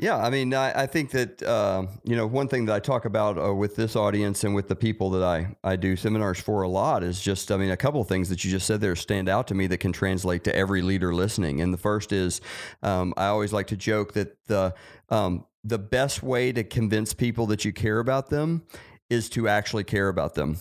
Yeah, 0.01 0.17
I 0.17 0.31
mean, 0.31 0.55
I, 0.55 0.85
I 0.85 0.87
think 0.87 1.11
that 1.11 1.43
uh, 1.43 1.85
you 2.05 2.17
know 2.17 2.27
one 2.27 2.49
thing 2.49 2.65
that 2.65 2.75
I 2.75 2.81
talk 2.81 3.05
about 3.05 3.37
uh, 3.37 3.55
with 3.55 3.77
this 3.77 3.97
audience 3.97 4.45
and 4.45 4.55
with 4.55 4.67
the 4.67 4.75
people 4.75 5.11
that 5.11 5.23
I 5.23 5.55
I 5.63 5.77
do 5.77 5.95
seminars 5.95 6.41
for 6.41 6.63
a 6.63 6.69
lot 6.71 7.03
is 7.03 7.21
just 7.21 7.53
I 7.53 7.59
mean 7.59 7.71
a 7.71 7.77
couple 7.77 8.01
of 8.01 8.09
things 8.09 8.31
that 8.31 8.43
you 8.43 8.51
just 8.51 8.67
said 8.67 8.81
there 8.81 8.97
stand 8.97 9.29
out 9.29 9.47
to 9.49 9.55
me 9.55 9.67
that 9.67 9.77
can 9.77 9.93
translate 9.93 10.43
to 10.45 10.57
every 10.57 10.81
leader 10.81 11.15
listening. 11.15 11.61
And 11.61 11.71
the 11.71 11.79
first 11.79 12.13
is 12.13 12.41
um, 12.83 13.13
I 13.19 13.27
always 13.27 13.53
like 13.53 13.67
to 13.67 13.77
joke 13.77 14.15
that 14.15 14.43
the 14.47 14.75
um, 15.11 15.45
the 15.65 15.79
best 15.79 16.23
way 16.23 16.51
to 16.51 16.65
convince 16.65 17.13
people 17.13 17.45
that 17.49 17.67
you 17.67 17.73
care 17.75 17.99
about 17.99 18.31
them 18.31 18.63
is 19.11 19.29
to 19.31 19.49
actually 19.49 19.85
care 19.85 20.09
about 20.09 20.35
them. 20.35 20.57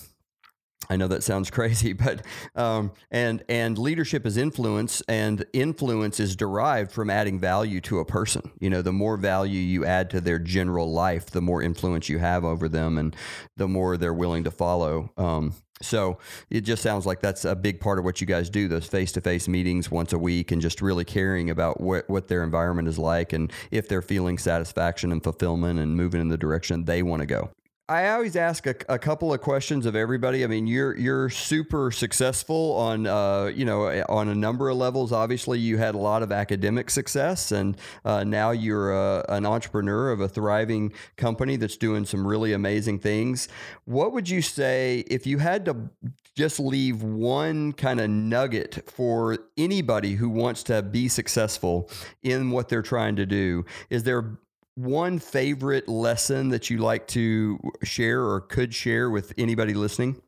I 0.89 0.95
know 0.95 1.08
that 1.08 1.23
sounds 1.23 1.52
crazy, 1.52 1.93
but 1.93 2.25
um, 2.56 2.91
and 3.12 3.43
and 3.47 3.78
leadership 3.78 4.25
is 4.25 4.38
influence, 4.38 5.02
and 5.08 5.45
influence 5.54 6.19
is 6.19 6.36
derived 6.36 6.91
from 6.91 7.10
adding 7.10 7.39
value 7.39 7.82
to 7.82 7.99
a 7.99 8.06
person. 8.06 8.52
You 8.60 8.69
know, 8.69 8.82
the 8.82 8.93
more 8.93 9.17
value 9.17 9.60
you 9.60 9.86
add 9.86 10.10
to 10.12 10.21
their 10.21 10.39
general 10.39 10.91
life, 10.91 11.28
the 11.28 11.41
more 11.41 11.62
influence 11.62 12.10
you 12.10 12.19
have 12.19 12.43
over 12.43 12.67
them, 12.67 12.97
and 12.97 13.15
the 13.58 13.67
more 13.67 13.97
they're 13.97 14.13
willing 14.13 14.43
to 14.45 14.52
follow. 14.52 15.12
Um, 15.17 15.54
so 15.82 16.17
it 16.49 16.62
just 16.62 16.84
sounds 16.84 17.06
like 17.06 17.21
that's 17.21 17.45
a 17.45 17.56
big 17.56 17.80
part 17.80 17.99
of 17.99 18.06
what 18.06 18.19
you 18.19 18.28
guys 18.28 18.49
do 18.49 18.67
those 18.67 18.86
face 18.86 19.13
to 19.13 19.21
face 19.21 19.47
meetings 19.47 19.89
once 19.89 20.12
a 20.12 20.19
week 20.19 20.52
and 20.52 20.62
just 20.62 20.82
really 20.82 21.06
caring 21.06 21.49
about 21.49 21.80
what, 21.80 22.10
what 22.10 22.28
their 22.28 22.43
environment 22.43 22.89
is 22.89 22.97
like 22.97 23.32
and 23.32 23.52
if 23.71 23.88
they're 23.88 24.02
feeling 24.02 24.38
satisfaction 24.38 25.10
and 25.10 25.23
fulfillment 25.23 25.80
and 25.80 25.95
moving 25.95 26.19
in 26.19 26.28
the 26.28 26.38
direction 26.38 26.84
they 26.84 27.02
want 27.02 27.21
to 27.21 27.25
go. 27.25 27.49
I 27.89 28.10
always 28.10 28.36
ask 28.36 28.67
a, 28.67 28.75
a, 28.88 28.99
couple 28.99 29.34
of 29.34 29.41
questions 29.41 29.88
of 29.88 29.95
everybody. 29.95 30.43
I 30.43 30.47
mean, 30.47 30.67
you're 30.67 30.95
you're 30.95 31.28
super 31.32 31.89
successful 31.89 32.73
on 32.73 33.08
uh, 33.08 33.45
you 33.45 33.65
know 33.65 34.04
on 34.08 34.30
a 34.30 34.36
number 34.36 34.69
of 34.69 34.78
levels. 34.78 35.12
Obviously, 35.12 35.58
you 35.58 35.80
had 35.80 35.95
a 35.95 35.97
lot 35.97 36.21
of 36.21 36.32
academic 36.32 36.91
success, 36.91 37.52
and 37.52 37.75
uh, 38.06 38.23
now 38.23 38.52
you're 38.52 38.93
a, 38.93 39.25
an 39.30 39.43
entrepreneur 39.43 40.12
of 40.12 40.21
a 40.21 40.30
thriving 40.30 40.93
company 41.17 41.56
that's 41.56 41.78
doing 41.78 42.06
some 42.06 42.28
really 42.28 42.54
amazing 42.54 42.99
things. 42.99 43.47
What 43.86 44.13
would 44.13 44.30
you 44.30 44.43
say 44.43 45.04
if 45.08 45.25
you 45.25 45.39
had 45.39 45.65
to 45.65 45.89
just 46.36 46.60
leave 46.60 47.02
one 47.02 47.73
kind 47.73 47.99
of 47.99 48.08
nugget 48.12 48.84
for 48.86 49.39
anybody 49.58 50.13
who 50.13 50.30
wants 50.30 50.62
to 50.63 50.84
be 50.84 51.08
successful 51.08 51.89
in 52.21 52.52
what 52.52 52.69
they're 52.69 52.84
trying 52.84 53.15
to 53.15 53.25
do? 53.25 53.65
Is 53.89 54.04
there 54.04 54.38
one 54.79 55.19
favorite 55.19 55.87
lesson 55.89 56.49
that 56.49 56.69
you 56.69 56.77
like 56.77 57.05
to 57.07 57.59
share 57.83 58.23
or 58.23 58.41
could 58.41 58.73
share 58.73 59.09
with 59.09 59.33
anybody 59.37 59.73
listening? 59.73 60.21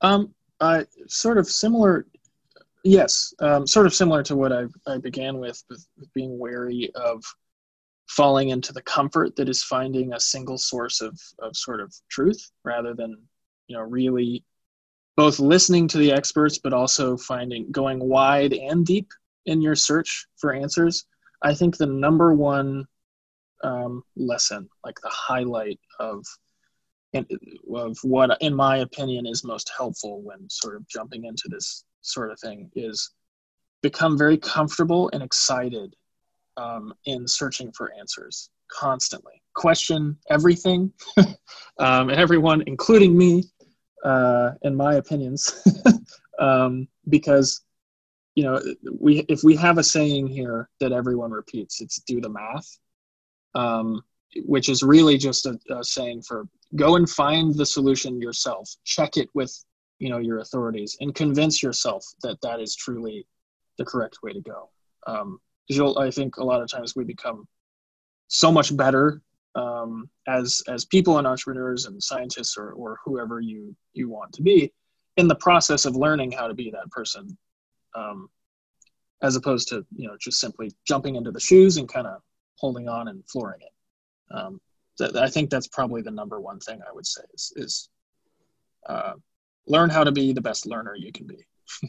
Um, 0.00 0.34
sort 1.08 1.38
of 1.38 1.46
similar. 1.46 2.06
Yes, 2.84 3.34
um, 3.40 3.66
sort 3.66 3.86
of 3.86 3.94
similar 3.94 4.22
to 4.22 4.36
what 4.36 4.52
I, 4.52 4.66
I 4.86 4.98
began 4.98 5.38
with, 5.38 5.62
with, 5.68 5.84
with 5.98 6.12
being 6.14 6.38
wary 6.38 6.90
of 6.94 7.24
falling 8.08 8.50
into 8.50 8.72
the 8.72 8.82
comfort 8.82 9.34
that 9.36 9.48
is 9.48 9.64
finding 9.64 10.12
a 10.12 10.20
single 10.20 10.58
source 10.58 11.00
of, 11.00 11.18
of 11.40 11.56
sort 11.56 11.80
of 11.80 11.92
truth 12.08 12.50
rather 12.64 12.94
than, 12.94 13.18
you 13.66 13.76
know, 13.76 13.82
really 13.82 14.44
both 15.16 15.40
listening 15.40 15.88
to 15.88 15.98
the 15.98 16.12
experts, 16.12 16.58
but 16.58 16.72
also 16.72 17.16
finding 17.16 17.70
going 17.72 17.98
wide 17.98 18.52
and 18.52 18.86
deep 18.86 19.08
in 19.46 19.60
your 19.60 19.74
search 19.74 20.26
for 20.36 20.54
answers. 20.54 21.04
I 21.42 21.54
think 21.54 21.76
the 21.76 21.86
number 21.86 22.32
one 22.32 22.86
um, 23.62 24.02
lesson, 24.16 24.68
like 24.84 25.00
the 25.00 25.10
highlight 25.10 25.78
of 25.98 26.24
of 27.74 27.96
what, 28.02 28.36
in 28.42 28.54
my 28.54 28.78
opinion, 28.78 29.26
is 29.26 29.42
most 29.42 29.70
helpful 29.76 30.20
when 30.22 30.48
sort 30.50 30.76
of 30.76 30.86
jumping 30.88 31.24
into 31.24 31.48
this 31.48 31.84
sort 32.02 32.30
of 32.30 32.38
thing 32.40 32.70
is 32.74 33.10
become 33.82 34.18
very 34.18 34.36
comfortable 34.36 35.08
and 35.12 35.22
excited 35.22 35.94
um, 36.56 36.92
in 37.06 37.26
searching 37.26 37.72
for 37.72 37.92
answers 37.98 38.50
constantly. 38.70 39.42
Question 39.54 40.16
everything 40.28 40.92
um, 41.78 42.10
and 42.10 42.12
everyone, 42.12 42.62
including 42.66 43.16
me, 43.16 43.44
uh, 44.04 44.52
my 44.72 44.94
opinions, 44.96 45.66
um, 46.38 46.86
because 47.08 47.62
you 48.34 48.44
know 48.44 48.60
we 49.00 49.20
if 49.28 49.42
we 49.42 49.56
have 49.56 49.78
a 49.78 49.82
saying 49.82 50.26
here 50.26 50.68
that 50.80 50.92
everyone 50.92 51.30
repeats, 51.30 51.80
it's 51.80 52.00
do 52.02 52.20
the 52.20 52.28
math 52.28 52.78
um, 53.54 54.02
which 54.44 54.68
is 54.68 54.82
really 54.82 55.16
just 55.16 55.46
a, 55.46 55.58
a, 55.70 55.82
saying 55.82 56.22
for 56.22 56.46
go 56.76 56.96
and 56.96 57.08
find 57.08 57.54
the 57.54 57.66
solution 57.66 58.20
yourself. 58.20 58.70
Check 58.84 59.16
it 59.16 59.28
with 59.34 59.52
you 59.98 60.10
know 60.10 60.18
your 60.18 60.38
authorities 60.38 60.96
and 61.00 61.14
convince 61.14 61.62
yourself 61.62 62.04
that 62.22 62.40
that 62.42 62.60
is 62.60 62.76
truly 62.76 63.26
the 63.78 63.84
correct 63.84 64.18
way 64.22 64.32
to 64.32 64.40
go. 64.40 64.70
Um, 65.06 65.40
you'll 65.68 65.98
i 65.98 66.10
think 66.10 66.38
a 66.38 66.44
lot 66.44 66.60
of 66.60 66.70
times 66.70 66.96
we 66.96 67.04
become 67.04 67.46
so 68.28 68.50
much 68.50 68.76
better 68.76 69.22
um, 69.54 70.08
as 70.26 70.62
as 70.68 70.84
people 70.84 71.18
and 71.18 71.26
entrepreneurs 71.26 71.86
and 71.86 72.02
scientists 72.02 72.56
or, 72.56 72.72
or 72.72 72.98
whoever 73.04 73.40
you 73.40 73.74
you 73.92 74.08
want 74.08 74.32
to 74.32 74.42
be 74.42 74.72
in 75.16 75.28
the 75.28 75.34
process 75.34 75.84
of 75.84 75.96
learning 75.96 76.30
how 76.32 76.46
to 76.46 76.54
be 76.54 76.70
that 76.70 76.90
person 76.90 77.36
um, 77.94 78.28
as 79.22 79.36
opposed 79.36 79.68
to 79.68 79.84
you 79.94 80.08
know 80.08 80.16
just 80.20 80.40
simply 80.40 80.72
jumping 80.86 81.16
into 81.16 81.30
the 81.30 81.40
shoes 81.40 81.76
and 81.76 81.88
kind 81.88 82.06
of 82.06 82.20
holding 82.58 82.88
on 82.88 83.08
and 83.08 83.24
flooring 83.28 83.60
it. 83.62 84.34
Um, 84.34 84.60
th- 84.98 85.14
I 85.14 85.28
think 85.28 85.50
that's 85.50 85.68
probably 85.68 86.02
the 86.02 86.10
number 86.10 86.40
one 86.40 86.60
thing 86.60 86.80
I 86.86 86.92
would 86.92 87.06
say 87.06 87.22
is, 87.32 87.52
is 87.56 87.88
uh, 88.88 89.14
learn 89.66 89.90
how 89.90 90.04
to 90.04 90.12
be 90.12 90.32
the 90.32 90.40
best 90.40 90.66
learner 90.66 90.94
you 90.94 91.12
can 91.12 91.26
be. 91.26 91.46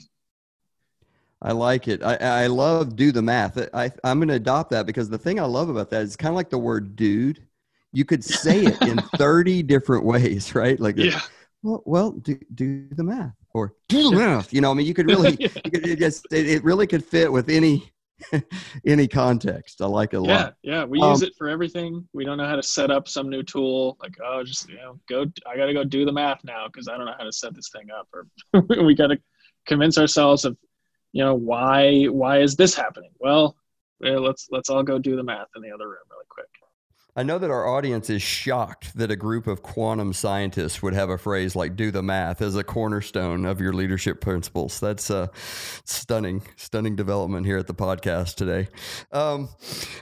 I 1.41 1.53
like 1.53 1.87
it. 1.87 2.03
I, 2.03 2.15
I 2.15 2.47
love 2.47 2.97
do 2.97 3.11
the 3.11 3.21
math. 3.21 3.57
I, 3.73 3.91
I'm 4.03 4.19
going 4.19 4.27
to 4.27 4.35
adopt 4.35 4.71
that 4.71 4.85
because 4.85 5.09
the 5.09 5.17
thing 5.17 5.39
I 5.39 5.45
love 5.45 5.69
about 5.69 5.89
that 5.91 6.01
is 6.01 6.17
kind 6.17 6.29
of 6.29 6.35
like 6.35 6.49
the 6.49 6.57
word 6.57 6.95
dude. 6.95 7.45
You 7.93 8.03
could 8.05 8.23
say 8.23 8.65
it 8.65 8.81
in 8.81 8.97
30 9.17 9.63
different 9.63 10.03
ways, 10.03 10.53
right? 10.53 10.77
Like, 10.79 10.97
yeah. 10.97 11.21
well, 11.63 11.81
well 11.85 12.11
do, 12.11 12.37
do 12.53 12.87
the 12.89 13.03
math 13.03 13.33
or 13.53 13.73
do 13.87 14.09
the 14.09 14.15
math. 14.17 14.53
You 14.53 14.59
know, 14.59 14.71
I 14.71 14.73
mean, 14.73 14.85
you 14.85 14.93
could 14.93 15.07
really, 15.07 15.37
you 15.39 15.71
could, 15.71 15.87
it, 15.87 15.99
just, 15.99 16.27
it, 16.29 16.47
it 16.49 16.63
really 16.63 16.87
could 16.87 17.05
fit 17.05 17.31
with 17.31 17.49
any 17.49 17.89
any 18.85 19.07
context. 19.07 19.81
I 19.81 19.85
like 19.85 20.13
it 20.13 20.17
a 20.17 20.21
yeah, 20.21 20.37
lot. 20.37 20.55
Yeah, 20.61 20.73
yeah. 20.73 20.83
we 20.85 21.01
um, 21.01 21.11
use 21.11 21.21
it 21.21 21.33
for 21.37 21.49
everything. 21.49 22.07
We 22.13 22.25
don't 22.25 22.37
know 22.37 22.47
how 22.47 22.55
to 22.55 22.63
set 22.63 22.91
up 22.91 23.07
some 23.07 23.29
new 23.29 23.43
tool. 23.43 23.97
Like, 24.01 24.15
oh, 24.23 24.43
just 24.43 24.69
you 24.69 24.75
know, 24.75 24.99
go. 25.07 25.25
I 25.47 25.57
got 25.57 25.65
to 25.65 25.73
go 25.73 25.83
do 25.83 26.05
the 26.05 26.11
math 26.11 26.43
now 26.43 26.67
because 26.67 26.87
I 26.87 26.97
don't 26.97 27.05
know 27.05 27.15
how 27.17 27.25
to 27.25 27.31
set 27.31 27.55
this 27.55 27.69
thing 27.69 27.87
up. 27.97 28.07
Or 28.13 28.27
we 28.85 28.95
got 28.95 29.07
to 29.07 29.19
convince 29.65 29.97
ourselves 29.97 30.45
of, 30.45 30.57
you 31.11 31.23
know, 31.23 31.35
why 31.35 32.05
why 32.05 32.39
is 32.41 32.55
this 32.55 32.75
happening? 32.75 33.11
Well, 33.19 33.55
let's 33.99 34.47
let's 34.51 34.69
all 34.69 34.83
go 34.83 34.99
do 34.99 35.15
the 35.15 35.23
math 35.23 35.47
in 35.55 35.61
the 35.61 35.71
other 35.71 35.87
room 35.87 35.97
really 36.09 36.25
quick. 36.29 36.47
I 37.19 37.23
know 37.23 37.37
that 37.37 37.51
our 37.51 37.67
audience 37.67 38.09
is 38.09 38.21
shocked 38.21 38.95
that 38.97 39.11
a 39.11 39.15
group 39.17 39.45
of 39.45 39.61
quantum 39.61 40.13
scientists 40.13 40.81
would 40.81 40.93
have 40.93 41.09
a 41.09 41.17
phrase 41.17 41.53
like 41.53 41.75
do 41.75 41.91
the 41.91 42.01
math 42.01 42.41
as 42.41 42.55
a 42.55 42.63
cornerstone 42.63 43.45
of 43.45 43.59
your 43.59 43.73
leadership 43.73 44.21
principles. 44.21 44.79
That's 44.79 45.09
a 45.09 45.29
stunning, 45.83 46.43
stunning 46.55 46.95
development 46.95 47.45
here 47.45 47.57
at 47.57 47.67
the 47.67 47.73
podcast 47.73 48.35
today. 48.35 48.69
Um, 49.11 49.49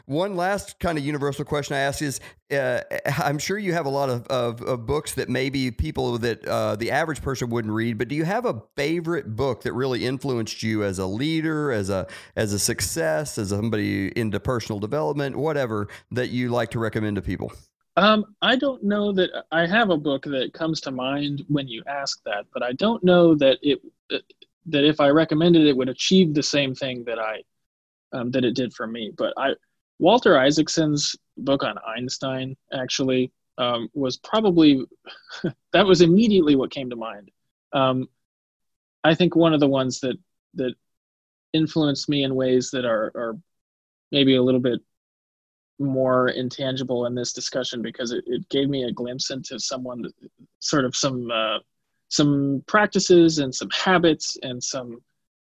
one 0.06 0.36
last 0.36 0.80
kind 0.80 0.96
of 0.96 1.04
universal 1.04 1.44
question 1.44 1.76
I 1.76 1.80
ask 1.80 2.04
is 2.04 2.20
uh, 2.52 2.82
I'm 3.24 3.40
sure 3.40 3.58
you 3.58 3.74
have 3.74 3.86
a 3.86 3.90
lot 3.90 4.10
of, 4.10 4.28
of, 4.28 4.62
of 4.62 4.86
books 4.86 5.14
that 5.16 5.30
maybe 5.30 5.72
people 5.72 6.18
that 6.20 6.46
uh, 6.48 6.76
the 6.76 6.92
average 6.92 7.22
person 7.22 7.50
wouldn't 7.50 7.74
read, 7.74 7.98
but 7.98 8.08
do 8.08 8.16
you 8.16 8.26
have 8.26 8.46
a 8.46 8.62
favorite 8.76 9.36
book 9.36 9.64
that 9.64 9.74
really 9.74 10.06
influenced 10.06 10.64
you 10.64 10.84
as 10.84 11.00
a 11.00 11.06
leader, 11.06 11.72
as 11.72 11.90
a 11.90 12.08
as 12.36 12.54
a 12.54 12.60
success, 12.60 13.38
as 13.38 13.50
somebody 13.50 14.18
into 14.18 14.40
personal 14.40 14.80
development, 14.80 15.36
whatever 15.36 15.88
that 16.12 16.30
you 16.30 16.50
like 16.50 16.72
to 16.72 16.80
recommend 16.80 17.16
to 17.16 17.22
people? 17.22 17.52
Um, 17.96 18.36
I 18.44 18.56
don't 18.56 18.84
know 18.84 19.12
that 19.14 19.46
I 19.52 19.66
have 19.66 19.90
a 19.90 19.98
book 19.98 20.24
that 20.26 20.54
comes 20.54 20.80
to 20.82 20.92
mind 20.92 21.44
when 21.48 21.68
you 21.68 21.84
ask 21.88 22.22
that, 22.26 22.46
but 22.54 22.62
I 22.62 22.74
don't 22.74 23.04
know 23.04 23.34
that 23.36 23.58
it 23.62 23.82
that 24.68 24.84
if 24.84 25.00
I 25.00 25.10
recommended 25.10 25.66
it 25.66 25.76
would 25.76 25.90
achieve 25.90 26.34
the 26.34 26.44
same 26.44 26.76
thing 26.76 27.04
that 27.06 27.20
I 27.20 27.42
um, 28.14 28.32
that 28.32 28.46
it 28.46 28.56
did 28.56 28.74
for 28.74 28.86
me. 28.86 29.12
But 29.18 29.34
I 29.38 29.56
Walter 30.00 30.38
Isaacson's 30.38 31.16
book 31.38 31.64
on 31.64 31.78
Einstein 31.88 32.56
actually 32.74 33.32
um, 33.58 33.90
was 33.94 34.18
probably 34.18 34.86
that 35.74 35.86
was 35.86 36.02
immediately 36.02 36.56
what 36.56 36.72
came 36.72 36.90
to 36.90 36.96
mind. 36.96 37.32
Um, 37.74 38.08
I 39.04 39.16
think 39.16 39.36
one 39.36 39.54
of 39.54 39.60
the 39.60 39.68
ones 39.68 40.00
that 40.02 40.18
that 40.56 40.74
influenced 41.54 42.10
me 42.10 42.24
in 42.24 42.36
ways 42.36 42.70
that 42.72 42.86
are 42.86 43.12
are 43.16 43.38
maybe 44.12 44.36
a 44.36 44.44
little 44.44 44.60
bit 44.60 44.80
more 45.80 46.30
intangible 46.30 47.06
in 47.06 47.14
this 47.14 47.34
discussion 47.34 47.82
because 47.82 48.12
it, 48.12 48.24
it 48.28 48.48
gave 48.50 48.70
me 48.70 48.84
a 48.84 48.92
glimpse 48.92 49.30
into 49.30 49.60
someone 49.60 50.04
sort 50.60 50.86
of 50.86 50.96
some 50.96 51.30
uh, 51.32 51.60
some 52.10 52.64
practices 52.68 53.40
and 53.40 53.54
some 53.54 53.70
habits 53.70 54.38
and 54.44 54.64
some 54.64 55.02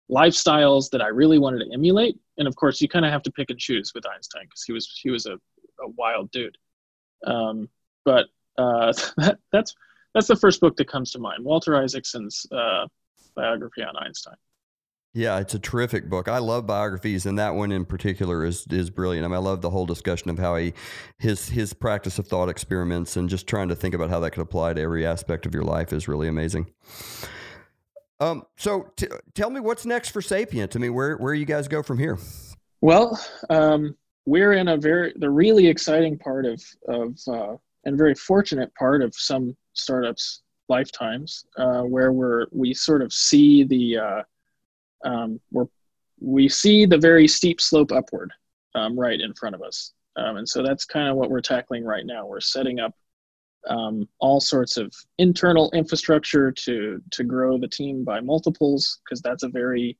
lifestyles 0.09 0.89
that 0.91 1.01
I 1.01 1.07
really 1.07 1.39
wanted 1.39 1.65
to 1.65 1.73
emulate. 1.73 2.17
And 2.37 2.47
of 2.47 2.55
course, 2.55 2.81
you 2.81 2.87
kind 2.87 3.05
of 3.05 3.11
have 3.11 3.23
to 3.23 3.31
pick 3.31 3.49
and 3.49 3.59
choose 3.59 3.93
with 3.93 4.05
Einstein 4.07 4.43
because 4.43 4.63
he 4.63 4.73
was 4.73 4.99
he 5.01 5.09
was 5.09 5.25
a, 5.25 5.33
a 5.33 5.89
wild 5.95 6.31
dude. 6.31 6.57
Um, 7.25 7.69
but 8.03 8.27
uh, 8.57 8.93
that, 9.17 9.39
that's 9.51 9.75
that's 10.13 10.27
the 10.27 10.35
first 10.35 10.61
book 10.61 10.75
that 10.77 10.87
comes 10.87 11.11
to 11.11 11.19
mind. 11.19 11.43
Walter 11.43 11.75
Isaacson's 11.75 12.45
uh, 12.51 12.87
biography 13.35 13.83
on 13.83 13.95
Einstein. 13.97 14.35
Yeah, 15.13 15.39
it's 15.39 15.53
a 15.53 15.59
terrific 15.59 16.09
book. 16.09 16.27
I 16.27 16.39
love 16.39 16.67
biographies, 16.67 17.25
and 17.25 17.39
that 17.39 17.55
one 17.55 17.71
in 17.71 17.85
particular 17.85 18.43
is 18.43 18.67
is 18.69 18.89
brilliant. 18.89 19.23
I 19.23 19.29
mean, 19.29 19.35
I 19.35 19.39
love 19.39 19.61
the 19.61 19.69
whole 19.69 19.85
discussion 19.85 20.29
of 20.29 20.37
how 20.37 20.57
he 20.57 20.73
his 21.19 21.47
his 21.47 21.73
practice 21.73 22.19
of 22.19 22.27
thought 22.27 22.49
experiments 22.49 23.15
and 23.15 23.29
just 23.29 23.47
trying 23.47 23.69
to 23.69 23.75
think 23.75 23.95
about 23.95 24.09
how 24.09 24.19
that 24.19 24.31
could 24.31 24.41
apply 24.41 24.73
to 24.73 24.81
every 24.81 25.05
aspect 25.05 25.45
of 25.45 25.53
your 25.53 25.63
life 25.63 25.93
is 25.93 26.09
really 26.09 26.27
amazing. 26.27 26.67
Um, 28.19 28.43
so 28.55 28.91
t- 28.95 29.07
tell 29.33 29.49
me 29.49 29.59
what's 29.59 29.85
next 29.85 30.09
for 30.09 30.21
Sapient. 30.21 30.75
I 30.75 30.79
mean, 30.79 30.93
where 30.93 31.17
where 31.17 31.33
you 31.33 31.45
guys 31.45 31.67
go 31.67 31.83
from 31.83 31.99
here? 31.99 32.17
Well, 32.81 33.19
um, 33.49 33.95
we're 34.25 34.53
in 34.53 34.69
a 34.69 34.77
very 34.77 35.13
the 35.17 35.29
really 35.29 35.67
exciting 35.67 36.17
part 36.17 36.45
of 36.45 36.63
of 36.87 37.17
uh, 37.27 37.55
and 37.83 37.97
very 37.97 38.15
fortunate 38.15 38.73
part 38.75 39.01
of 39.01 39.13
some 39.15 39.55
startups' 39.73 40.41
lifetimes, 40.69 41.45
uh, 41.57 41.81
where 41.81 42.11
we're 42.11 42.47
we 42.51 42.73
sort 42.73 43.01
of 43.01 43.11
see 43.11 43.63
the 43.63 43.97
uh, 43.97 44.21
um, 45.03 45.39
we're 45.51 45.67
we 46.19 46.47
see 46.47 46.85
the 46.85 46.97
very 46.97 47.27
steep 47.27 47.59
slope 47.59 47.91
upward 47.91 48.31
um, 48.75 48.97
right 48.97 49.19
in 49.19 49.33
front 49.33 49.55
of 49.55 49.61
us, 49.61 49.93
um, 50.15 50.37
and 50.37 50.47
so 50.47 50.63
that's 50.63 50.85
kind 50.85 51.09
of 51.09 51.17
what 51.17 51.29
we're 51.29 51.41
tackling 51.41 51.83
right 51.83 52.05
now. 52.05 52.25
We're 52.25 52.39
setting 52.39 52.79
up 52.79 52.93
um, 53.67 54.07
all 54.19 54.39
sorts 54.39 54.77
of 54.77 54.93
internal 55.17 55.71
infrastructure 55.73 56.51
to 56.51 57.01
to 57.11 57.23
grow 57.23 57.57
the 57.57 57.67
team 57.67 58.03
by 58.03 58.19
multiples 58.19 58.99
because 59.03 59.21
that's 59.21 59.43
a 59.43 59.49
very 59.49 59.97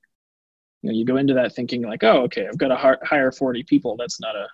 you 0.82 0.90
know 0.90 0.94
you 0.94 1.06
go 1.06 1.18
into 1.18 1.34
that 1.34 1.56
thinking 1.56 1.82
like 1.82 2.04
oh 2.04 2.22
okay 2.24 2.48
I've 2.48 2.58
got 2.58 2.70
to 2.70 2.98
hire 3.04 3.32
40 3.32 3.64
people. 3.64 3.96
That's 3.98 4.20
not 4.20 4.36
a 4.36 4.48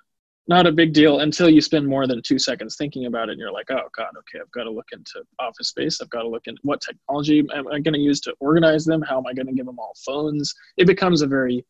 not 0.48 0.66
a 0.66 0.72
big 0.72 0.92
deal 0.92 1.20
until 1.20 1.50
you 1.50 1.62
spend 1.62 1.88
more 1.88 2.08
than 2.08 2.22
two 2.22 2.40
seconds 2.40 2.76
thinking 2.76 3.06
about 3.06 3.30
it 3.30 3.34
and 3.34 3.40
you're 3.40 3.52
like 3.52 3.70
oh 3.70 3.88
god 3.96 4.10
okay 4.18 4.40
I've 4.42 4.52
got 4.52 4.64
to 4.64 4.72
look 4.72 4.88
into 4.92 5.24
office 5.40 5.70
space. 5.70 6.02
I've 6.02 6.10
got 6.10 6.24
to 6.24 6.30
look 6.30 6.48
into 6.48 6.62
what 6.64 6.82
technology 6.82 7.40
am 7.54 7.68
I 7.68 7.80
going 7.80 7.94
to 7.94 8.00
use 8.00 8.20
to 8.22 8.34
organize 8.40 8.86
them? 8.86 9.02
How 9.02 9.18
am 9.18 9.28
I 9.28 9.34
going 9.34 9.48
to 9.48 9.54
give 9.54 9.66
them 9.66 9.80
all 9.80 9.94
phones? 10.06 10.54
It 10.78 10.88
becomes 10.88 11.22
a 11.22 11.28
very 11.28 11.66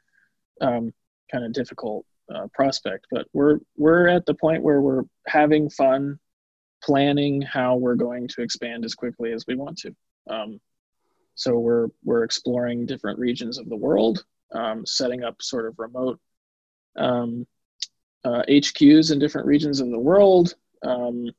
um, 0.62 0.93
kind 1.32 1.43
of 1.43 1.54
difficult 1.54 2.06
uh, 2.34 2.47
prospect 2.54 3.08
but 3.12 3.27
we're 3.34 3.60
we're 3.77 4.08
at 4.08 4.25
the 4.25 4.34
point 4.34 4.63
where 4.63 4.80
we're 4.80 5.04
having 5.27 5.69
fun 5.69 6.17
planning 6.84 7.41
how 7.41 7.76
we're 7.76 7.96
going 7.96 8.28
to 8.30 8.41
expand 8.41 8.86
as 8.86 8.96
quickly 8.96 9.32
as 9.32 9.46
we 9.48 9.56
want 9.56 9.78
to. 9.80 9.96
Um, 10.30 10.60
so 11.36 11.58
we're 11.58 11.88
we're 12.04 12.24
exploring 12.24 12.86
different 12.86 13.20
regions 13.20 13.58
of 13.58 13.70
the 13.70 13.76
world, 13.76 14.24
um, 14.54 14.86
setting 14.86 15.24
up 15.24 15.41
sort 15.41 15.65
of 15.65 15.80
remote 15.80 16.20
um, 16.98 17.48
uh, 18.24 18.44
HQs 18.48 19.12
in 19.12 19.20
different 19.20 19.48
regions 19.48 19.80
of 19.80 19.89
the 19.89 20.00
world. 20.00 20.56
Um, 20.84 21.30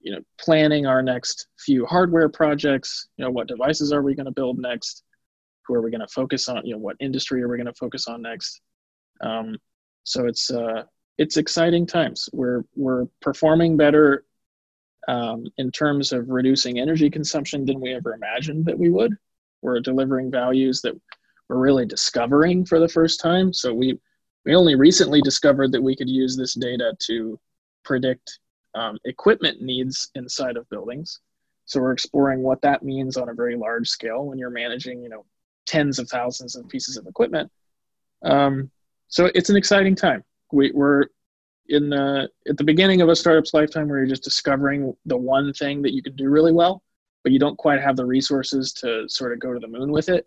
you 0.00 0.12
know, 0.12 0.20
planning 0.38 0.86
our 0.86 1.02
next 1.02 1.48
few 1.58 1.84
hardware 1.84 2.28
projects. 2.28 3.08
You 3.16 3.24
know, 3.24 3.30
what 3.32 3.48
devices 3.48 3.92
are 3.92 4.02
we 4.02 4.14
going 4.14 4.26
to 4.26 4.32
build 4.32 4.58
next? 4.58 5.02
Who 5.66 5.74
are 5.74 5.82
we 5.82 5.90
going 5.90 6.00
to 6.00 6.06
focus 6.06 6.48
on? 6.48 6.64
You 6.64 6.74
know, 6.74 6.78
what 6.78 6.96
industry 7.00 7.42
are 7.42 7.48
we 7.48 7.56
going 7.56 7.66
to 7.66 7.74
focus 7.74 8.06
on 8.06 8.22
next? 8.22 8.60
Um, 9.20 9.56
so 10.04 10.26
it's 10.26 10.50
uh, 10.50 10.84
it's 11.18 11.38
exciting 11.38 11.86
times. 11.86 12.28
We're 12.32 12.62
we're 12.76 13.06
performing 13.20 13.76
better 13.76 14.24
um, 15.08 15.44
in 15.58 15.70
terms 15.70 16.12
of 16.12 16.28
reducing 16.28 16.78
energy 16.78 17.10
consumption 17.10 17.64
than 17.64 17.80
we 17.80 17.94
ever 17.94 18.14
imagined 18.14 18.64
that 18.66 18.78
we 18.78 18.90
would. 18.90 19.14
We're 19.62 19.80
delivering 19.80 20.30
values 20.30 20.80
that 20.82 20.98
we're 21.48 21.58
really 21.58 21.86
discovering 21.86 22.64
for 22.64 22.80
the 22.80 22.88
first 22.88 23.20
time. 23.20 23.52
So 23.52 23.72
we 23.72 23.98
we 24.44 24.54
only 24.54 24.76
recently 24.76 25.20
discovered 25.20 25.72
that 25.72 25.82
we 25.82 25.96
could 25.96 26.08
use 26.08 26.36
this 26.36 26.54
data 26.54 26.92
to 27.00 27.38
predict 27.84 28.38
um, 28.74 28.96
equipment 29.04 29.60
needs 29.60 30.10
inside 30.14 30.56
of 30.56 30.68
buildings. 30.68 31.20
So 31.64 31.80
we're 31.80 31.92
exploring 31.92 32.42
what 32.42 32.62
that 32.62 32.84
means 32.84 33.16
on 33.16 33.28
a 33.28 33.34
very 33.34 33.56
large 33.56 33.88
scale 33.88 34.24
when 34.24 34.38
you're 34.38 34.50
managing, 34.50 35.02
you 35.02 35.08
know, 35.08 35.24
tens 35.66 35.98
of 35.98 36.08
thousands 36.08 36.54
of 36.54 36.68
pieces 36.68 36.96
of 36.96 37.06
equipment. 37.08 37.50
Um, 38.22 38.70
so 39.08 39.30
it's 39.34 39.50
an 39.50 39.56
exciting 39.56 39.96
time. 39.96 40.22
We, 40.52 40.70
we're 40.70 41.06
in 41.68 41.88
the 41.88 42.28
at 42.48 42.56
the 42.56 42.64
beginning 42.64 43.00
of 43.00 43.08
a 43.08 43.16
startup's 43.16 43.54
lifetime 43.54 43.88
where 43.88 43.98
you're 43.98 44.06
just 44.06 44.24
discovering 44.24 44.94
the 45.06 45.16
one 45.16 45.52
thing 45.52 45.82
that 45.82 45.92
you 45.92 46.02
can 46.02 46.14
do 46.16 46.28
really 46.28 46.52
well 46.52 46.82
but 47.22 47.32
you 47.32 47.38
don't 47.38 47.58
quite 47.58 47.80
have 47.80 47.96
the 47.96 48.04
resources 48.04 48.72
to 48.72 49.08
sort 49.08 49.32
of 49.32 49.40
go 49.40 49.52
to 49.52 49.58
the 49.58 49.68
moon 49.68 49.90
with 49.90 50.08
it 50.08 50.26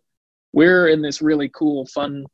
we're 0.54 0.88
in 0.88 1.02
this 1.02 1.22
really 1.22 1.50
cool 1.50 1.86
fun 1.88 2.26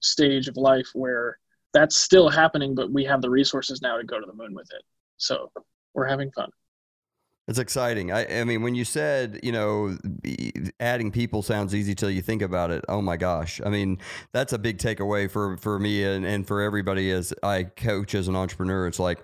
stage 0.00 0.48
of 0.48 0.56
life 0.56 0.88
where 0.94 1.38
that's 1.72 1.96
still 1.96 2.28
happening 2.28 2.74
but 2.74 2.92
we 2.92 3.04
have 3.04 3.22
the 3.22 3.30
resources 3.30 3.80
now 3.82 3.96
to 3.96 4.04
go 4.04 4.20
to 4.20 4.26
the 4.26 4.34
moon 4.34 4.54
with 4.54 4.68
it. 4.72 4.82
So 5.16 5.50
we're 5.94 6.06
having 6.06 6.30
fun 6.32 6.50
it's 7.48 7.58
exciting. 7.58 8.12
I, 8.12 8.40
I 8.40 8.44
mean, 8.44 8.62
when 8.62 8.74
you 8.74 8.84
said, 8.84 9.40
you 9.42 9.52
know, 9.52 9.96
adding 10.78 11.10
people 11.10 11.42
sounds 11.42 11.74
easy 11.74 11.94
till 11.94 12.10
you 12.10 12.22
think 12.22 12.40
about 12.40 12.70
it. 12.70 12.84
Oh 12.88 13.02
my 13.02 13.16
gosh. 13.16 13.60
I 13.64 13.68
mean, 13.68 13.98
that's 14.32 14.52
a 14.52 14.58
big 14.58 14.78
takeaway 14.78 15.30
for, 15.30 15.56
for 15.56 15.78
me 15.78 16.04
and, 16.04 16.24
and 16.24 16.46
for 16.46 16.60
everybody 16.60 17.10
as 17.10 17.32
I 17.42 17.64
coach 17.64 18.14
as 18.14 18.28
an 18.28 18.36
entrepreneur. 18.36 18.86
It's 18.86 19.00
like, 19.00 19.18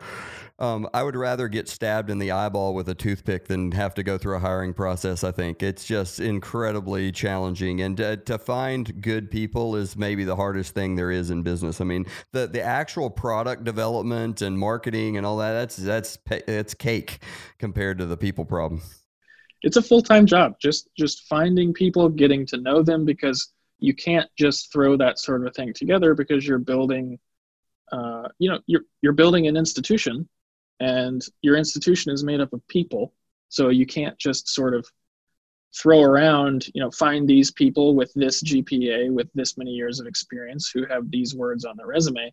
um, 0.61 0.88
I 0.92 1.05
would 1.05 1.14
rather 1.14 1.47
get 1.47 1.68
stabbed 1.68 2.11
in 2.11 2.18
the 2.18 2.33
eyeball 2.33 2.75
with 2.75 2.88
a 2.88 2.94
toothpick 2.94 3.47
than 3.47 3.71
have 3.73 3.94
to 3.94 4.03
go 4.03 4.18
through 4.18 4.37
a 4.37 4.40
hiring 4.40 4.75
process. 4.75 5.23
I 5.23 5.31
think 5.31 5.62
it's 5.62 5.85
just 5.85 6.18
incredibly 6.18 7.12
challenging, 7.12 7.81
and 7.81 7.97
to, 7.99 8.16
to, 8.16 8.38
find 8.38 9.01
good 9.01 9.31
people 9.31 9.77
is 9.77 9.97
maybe 9.97 10.25
the 10.25 10.35
hardest 10.35 10.75
thing 10.75 10.97
there 10.97 11.12
is 11.12 11.31
in 11.31 11.42
business. 11.42 11.81
I 11.81 11.85
mean, 11.85 12.07
the 12.33 12.49
the 12.49 12.61
actual 12.61 13.09
product 13.09 13.62
development 13.62 14.42
and 14.42 14.59
marketing 14.59 15.16
and 15.16 15.25
all 15.25 15.37
that 15.37 15.53
that's 15.53 15.77
that's 15.77 16.18
that's 16.47 16.75
cake 16.75 17.23
compared 17.59 17.99
to 17.99 18.07
the 18.07 18.16
people 18.16 18.44
problem. 18.44 18.81
It's 19.62 19.77
a 19.77 19.83
full 19.83 20.03
time 20.03 20.27
job. 20.27 20.55
Just 20.61 20.88
just 20.97 21.29
finding 21.29 21.73
people, 21.73 22.09
getting 22.09 22.44
to 22.47 22.57
know 22.57 22.83
them, 22.83 23.05
because 23.05 23.53
you 23.79 23.94
can't 23.94 24.29
just 24.37 24.73
throw 24.73 24.97
that 24.97 25.21
sort 25.21 25.47
of 25.47 25.55
thing 25.55 25.73
together 25.73 26.14
because 26.14 26.44
you're 26.44 26.59
building. 26.59 27.21
Uh, 27.92 28.29
you 28.38 28.51
know, 28.51 28.59
you're 28.66 28.83
you're 29.03 29.12
building 29.12 29.47
an 29.47 29.57
institution 29.57 30.29
and 30.81 31.23
your 31.43 31.57
institution 31.57 32.12
is 32.12 32.25
made 32.25 32.41
up 32.41 32.53
of 32.53 32.67
people. 32.69 33.12
So 33.49 33.69
you 33.69 33.87
can't 33.87 34.19
just 34.19 34.49
sort 34.49 34.75
of 34.75 34.87
throw 35.77 36.03
around 36.03 36.67
you 36.75 36.83
know 36.83 36.91
find 36.91 37.29
these 37.29 37.51
people 37.51 37.95
with 37.95 38.11
this 38.14 38.43
gpa 38.43 39.12
with 39.12 39.29
this 39.35 39.59
many 39.59 39.71
years 39.71 40.01
of 40.01 40.07
experience 40.07 40.71
who 40.73 40.87
have 40.87 41.11
these 41.11 41.35
words 41.35 41.64
on 41.64 41.77
their 41.77 41.87
resume. 41.87 42.33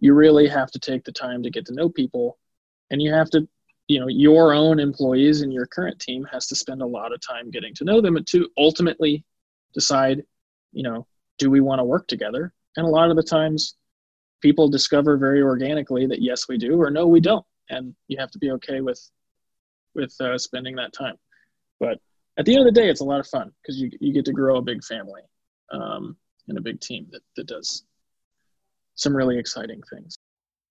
You 0.00 0.14
really 0.14 0.48
have 0.48 0.70
to 0.72 0.78
take 0.78 1.04
the 1.04 1.12
time 1.12 1.42
to 1.42 1.50
get 1.50 1.66
to 1.66 1.74
know 1.74 1.88
people. 1.88 2.36
And 2.90 3.00
you 3.00 3.12
have 3.12 3.30
to 3.30 3.48
you 3.86 4.00
know 4.00 4.08
your 4.08 4.52
own 4.54 4.80
employees 4.80 5.42
and 5.42 5.52
your 5.52 5.66
current 5.66 6.00
team 6.00 6.26
has 6.32 6.46
to 6.48 6.56
spend 6.56 6.82
a 6.82 6.86
lot 6.86 7.12
of 7.12 7.20
time 7.20 7.50
getting 7.50 7.74
to 7.74 7.84
know 7.84 8.00
them 8.00 8.18
to 8.30 8.48
ultimately 8.58 9.24
decide 9.72 10.22
you 10.72 10.82
know 10.82 11.06
do 11.38 11.50
we 11.50 11.60
want 11.60 11.80
to 11.80 11.84
work 11.84 12.06
together? 12.06 12.52
And 12.76 12.86
a 12.86 12.90
lot 12.90 13.10
of 13.10 13.16
the 13.16 13.22
times 13.22 13.76
people 14.40 14.68
discover 14.68 15.16
very 15.16 15.42
organically 15.42 16.06
that 16.06 16.22
yes 16.22 16.48
we 16.48 16.58
do 16.58 16.80
or 16.80 16.90
no 16.90 17.06
we 17.06 17.20
don't 17.20 17.44
and 17.70 17.94
you 18.08 18.16
have 18.18 18.30
to 18.32 18.38
be 18.38 18.50
okay 18.52 18.80
with 18.80 19.00
with 19.94 20.14
uh, 20.20 20.36
spending 20.38 20.76
that 20.76 20.92
time. 20.92 21.16
But 21.80 21.98
at 22.36 22.44
the 22.44 22.56
end 22.56 22.66
of 22.66 22.74
the 22.74 22.80
day, 22.80 22.88
it's 22.88 23.00
a 23.00 23.04
lot 23.04 23.20
of 23.20 23.26
fun 23.26 23.52
because 23.62 23.80
you 23.80 23.90
you 24.00 24.12
get 24.12 24.24
to 24.26 24.32
grow 24.32 24.56
a 24.56 24.62
big 24.62 24.82
family 24.84 25.22
um, 25.72 26.16
and 26.48 26.58
a 26.58 26.60
big 26.60 26.80
team 26.80 27.06
that 27.12 27.22
that 27.36 27.46
does 27.46 27.84
some 28.94 29.16
really 29.16 29.38
exciting 29.38 29.80
things. 29.92 30.16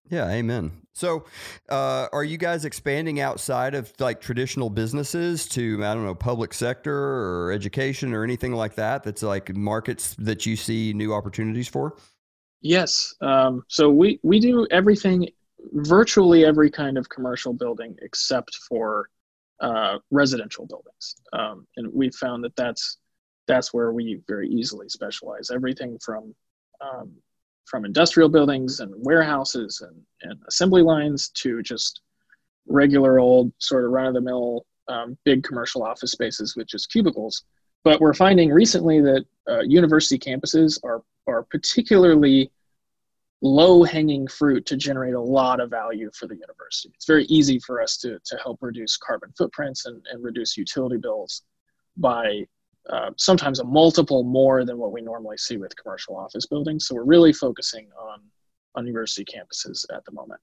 Yeah, 0.10 0.29
amen. 0.29 0.71
So, 0.93 1.23
uh, 1.69 2.08
are 2.12 2.25
you 2.25 2.38
guys 2.38 2.65
expanding 2.65 3.21
outside 3.21 3.73
of 3.73 3.93
like 3.99 4.19
traditional 4.19 4.69
businesses 4.69 5.47
to 5.49 5.84
I 5.84 5.93
don't 5.93 6.03
know 6.03 6.13
public 6.13 6.53
sector 6.53 6.93
or 6.93 7.51
education 7.53 8.13
or 8.13 8.23
anything 8.23 8.51
like 8.51 8.75
that? 8.75 9.03
That's 9.03 9.23
like 9.23 9.56
markets 9.56 10.15
that 10.19 10.45
you 10.45 10.56
see 10.56 10.93
new 10.93 11.13
opportunities 11.13 11.69
for. 11.69 11.95
Yes. 12.62 13.13
Um, 13.21 13.63
so 13.69 13.89
we 13.89 14.19
we 14.23 14.39
do 14.39 14.67
everything 14.71 15.29
virtually 15.71 16.45
every 16.45 16.69
kind 16.69 16.97
of 16.97 17.10
commercial 17.10 17.54
building 17.54 17.95
except 18.02 18.56
for 18.69 19.10
uh, 19.60 19.97
residential 20.12 20.65
buildings. 20.65 21.15
Um, 21.32 21.67
and 21.78 21.91
we 21.93 22.10
found 22.12 22.43
that 22.43 22.56
that's 22.56 22.97
that's 23.47 23.73
where 23.73 23.91
we 23.91 24.21
very 24.28 24.47
easily 24.49 24.88
specialize. 24.89 25.52
Everything 25.52 25.97
from 25.99 26.34
um, 26.82 27.12
from 27.65 27.86
industrial 27.86 28.30
buildings 28.30 28.82
and 28.82 28.93
warehouses 28.97 29.82
and, 29.82 30.02
and 30.21 30.39
assembly 30.47 30.82
lines 30.82 31.30
to 31.30 31.62
just 31.62 32.02
regular 32.67 33.19
old 33.19 33.52
sort 33.58 33.86
of 33.86 33.91
run 33.91 34.08
of 34.08 34.13
the 34.13 34.21
mill 34.21 34.65
um, 34.89 35.17
big 35.23 35.43
commercial 35.43 35.84
office 35.84 36.12
spaces 36.12 36.56
with 36.56 36.67
just 36.67 36.91
cubicles. 36.91 37.43
But 37.84 38.02
we're 38.02 38.13
finding 38.13 38.49
recently 38.49 39.02
that 39.02 39.26
uh, 39.49 39.62
university 39.62 40.17
campuses 40.17 40.80
are 40.84 41.02
are 41.28 41.43
particularly 41.43 42.52
low 43.43 43.84
hanging 43.84 44.25
fruit 44.25 44.65
to 44.65 44.77
generate 44.77 45.13
a 45.13 45.21
lot 45.21 45.60
of 45.60 45.69
value 45.69 46.10
for 46.17 46.27
the 46.27 46.36
university. 46.36 46.89
It's 46.95 47.06
very 47.06 47.25
easy 47.25 47.60
for 47.60 47.82
us 47.82 47.97
to, 47.97 48.17
to 48.23 48.38
help 48.38 48.60
reduce 48.62 48.95
carbon 48.95 49.34
footprints 49.38 49.86
and, 49.86 50.01
and 50.12 50.23
reduce 50.23 50.58
utility 50.58 50.97
bills. 50.97 51.43
by 51.97 52.47
uh, 52.89 53.12
sometimes 53.17 53.60
a 53.60 53.63
multiple 53.63 54.23
more 54.23 54.65
than 54.65 54.77
what 54.77 54.91
we 54.91 55.01
normally 55.01 55.38
see 55.38 55.58
with 55.58 55.75
commercial 55.75 56.17
office 56.17 56.45
buildings. 56.45 56.86
So 56.86 56.95
we're 56.95 57.06
really 57.06 57.32
focusing 57.32 57.88
on, 57.97 58.19
on 58.75 58.86
university 58.86 59.25
campuses 59.25 59.86
at 59.93 60.03
the 60.06 60.12
moment. 60.12 60.41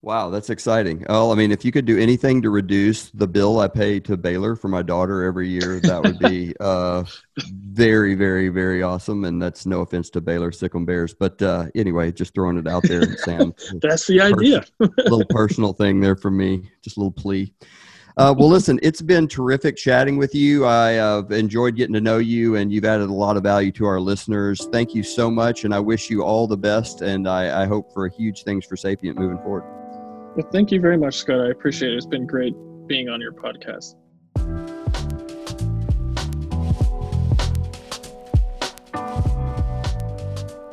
Wow, 0.00 0.30
that's 0.30 0.48
exciting. 0.48 1.04
Well, 1.08 1.32
I 1.32 1.34
mean, 1.34 1.50
if 1.50 1.64
you 1.64 1.72
could 1.72 1.84
do 1.84 1.98
anything 1.98 2.40
to 2.42 2.50
reduce 2.50 3.10
the 3.10 3.26
bill 3.26 3.58
I 3.58 3.66
pay 3.66 3.98
to 4.00 4.16
Baylor 4.16 4.54
for 4.54 4.68
my 4.68 4.80
daughter 4.80 5.24
every 5.24 5.48
year, 5.48 5.80
that 5.80 6.00
would 6.02 6.20
be 6.20 6.54
uh, 6.60 7.02
very, 7.50 8.14
very, 8.14 8.48
very 8.48 8.80
awesome. 8.80 9.24
And 9.24 9.42
that's 9.42 9.66
no 9.66 9.80
offense 9.80 10.08
to 10.10 10.20
Baylor 10.20 10.52
Sic 10.52 10.72
'em 10.76 10.84
Bears, 10.84 11.14
but 11.14 11.42
uh, 11.42 11.66
anyway, 11.74 12.12
just 12.12 12.32
throwing 12.32 12.58
it 12.58 12.68
out 12.68 12.84
there, 12.84 13.16
Sam. 13.18 13.52
that's 13.82 14.06
the 14.06 14.20
idea. 14.20 14.64
A 14.80 14.88
little 14.98 15.26
personal 15.30 15.72
thing 15.72 15.98
there 15.98 16.16
for 16.16 16.30
me, 16.30 16.70
just 16.80 16.96
a 16.96 17.00
little 17.00 17.10
plea. 17.10 17.52
Uh, 18.16 18.34
well, 18.36 18.48
listen, 18.48 18.78
it's 18.82 19.02
been 19.02 19.26
terrific 19.26 19.76
chatting 19.76 20.16
with 20.16 20.34
you. 20.34 20.64
I 20.64 20.90
have 20.90 21.32
enjoyed 21.32 21.74
getting 21.74 21.94
to 21.94 22.00
know 22.00 22.18
you, 22.18 22.54
and 22.54 22.72
you've 22.72 22.84
added 22.84 23.10
a 23.10 23.12
lot 23.12 23.36
of 23.36 23.42
value 23.42 23.72
to 23.72 23.86
our 23.86 24.00
listeners. 24.00 24.68
Thank 24.72 24.94
you 24.94 25.02
so 25.02 25.28
much, 25.28 25.64
and 25.64 25.74
I 25.74 25.80
wish 25.80 26.08
you 26.08 26.22
all 26.22 26.46
the 26.46 26.56
best. 26.56 27.00
And 27.00 27.28
I, 27.28 27.62
I 27.62 27.66
hope 27.66 27.92
for 27.92 28.06
huge 28.08 28.44
things 28.44 28.64
for 28.64 28.76
Sapient 28.76 29.18
moving 29.18 29.38
forward. 29.38 29.77
Well, 30.38 30.46
thank 30.52 30.70
you 30.70 30.80
very 30.80 30.96
much, 30.96 31.16
Scott. 31.16 31.40
I 31.40 31.50
appreciate 31.50 31.94
it. 31.94 31.96
It's 31.96 32.06
been 32.06 32.24
great 32.24 32.54
being 32.86 33.08
on 33.08 33.20
your 33.20 33.32
podcast. 33.32 33.96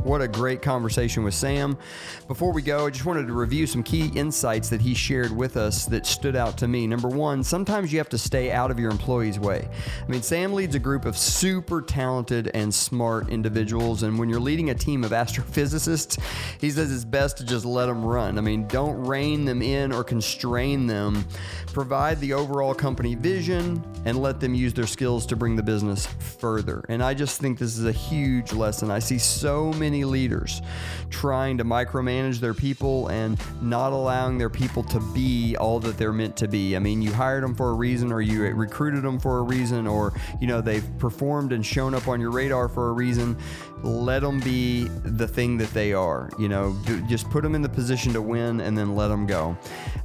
What 0.06 0.22
a 0.22 0.28
great 0.28 0.62
conversation 0.62 1.24
with 1.24 1.34
Sam. 1.34 1.80
Before 2.28 2.54
we 2.54 2.62
go, 2.62 2.86
I 2.86 2.92
just 2.92 3.08
wanted 3.08 3.26
to 3.26 3.34
review 3.34 3.66
some 3.66 3.82
key 3.82 4.12
insights 4.14 4.70
that 4.70 4.80
he 4.80 4.94
shared 4.94 5.36
with 5.36 5.58
us 5.58 5.88
that 5.88 6.06
stood 6.06 6.36
out 6.36 6.60
to 6.60 6.68
me. 6.68 6.86
Number 6.86 7.08
one, 7.08 7.44
sometimes 7.44 7.92
you 7.92 7.98
have 7.98 8.10
to 8.10 8.18
stay 8.20 8.52
out 8.52 8.70
of 8.70 8.78
your 8.78 8.92
employees' 8.92 9.40
way. 9.40 9.68
I 9.68 10.08
mean, 10.08 10.22
Sam 10.22 10.54
leads 10.54 10.76
a 10.76 10.80
group 10.80 11.06
of 11.06 11.18
super 11.18 11.82
talented 11.82 12.52
and 12.54 12.72
smart 12.72 13.30
individuals, 13.30 14.04
and 14.04 14.20
when 14.20 14.30
you're 14.30 14.40
leading 14.40 14.70
a 14.70 14.76
team 14.76 15.04
of 15.04 15.10
astrophysicists, 15.10 16.22
he 16.62 16.70
says 16.70 16.94
it's 16.94 17.04
best 17.04 17.38
to 17.38 17.44
just 17.44 17.66
let 17.66 17.88
them 17.88 18.06
run. 18.06 18.38
I 18.38 18.42
mean, 18.42 18.68
don't 18.68 19.08
rein 19.08 19.44
them 19.44 19.64
in 19.64 19.92
or 19.92 20.04
constrain 20.04 20.86
them. 20.86 21.26
Provide 21.74 22.20
the 22.20 22.34
overall 22.34 22.76
company 22.76 23.16
vision 23.16 23.84
and 24.06 24.22
let 24.22 24.40
them 24.40 24.54
use 24.54 24.72
their 24.72 24.86
skills 24.86 25.26
to 25.26 25.36
bring 25.36 25.56
the 25.56 25.64
business 25.64 26.06
further. 26.06 26.86
And 26.90 27.04
I 27.04 27.16
just 27.16 27.42
think 27.42 27.58
this 27.58 27.76
is 27.76 27.86
a 27.86 27.92
huge 27.92 28.54
lesson. 28.54 28.92
I 28.92 29.00
see 29.00 29.18
so 29.18 29.74
many 29.74 29.95
many 29.96 30.04
leaders 30.04 30.62
trying 31.10 31.58
to 31.58 31.64
micromanage 31.64 32.40
their 32.40 32.54
people 32.54 33.08
and 33.08 33.40
not 33.62 33.94
allowing 33.94 34.38
their 34.38 34.50
people 34.50 34.84
to 34.84 35.00
be 35.14 35.56
all 35.56 35.80
that 35.80 35.98
they're 35.98 36.12
meant 36.12 36.36
to 36.36 36.48
be. 36.48 36.76
I 36.76 36.80
mean, 36.80 37.02
you 37.02 37.14
hired 37.14 37.44
them 37.44 37.56
for 37.56 37.70
a 37.70 37.74
reason, 37.74 38.12
or 38.12 38.22
you 38.22 38.44
recruited 38.44 39.04
them 39.04 39.20
for 39.20 39.38
a 39.38 39.42
reason, 39.44 39.88
or 39.88 40.14
you 40.42 40.48
know 40.48 40.60
they've 40.60 40.86
performed 41.00 41.54
and 41.54 41.66
shown 41.66 41.94
up 41.94 42.08
on 42.08 42.20
your 42.20 42.32
radar 42.32 42.68
for 42.68 42.90
a 42.90 42.92
reason. 42.92 43.38
Let 43.86 44.24
them 44.24 44.40
be 44.40 44.88
the 45.04 45.28
thing 45.28 45.58
that 45.58 45.70
they 45.70 45.94
are. 45.94 46.32
You 46.40 46.50
know, 46.50 46.76
just 47.08 47.30
put 47.30 47.44
them 47.44 47.54
in 47.54 47.62
the 47.62 47.70
position 47.70 48.14
to 48.14 48.22
win, 48.22 48.62
and 48.62 48.76
then 48.76 48.96
let 48.96 49.10
them 49.10 49.28
go. 49.28 49.56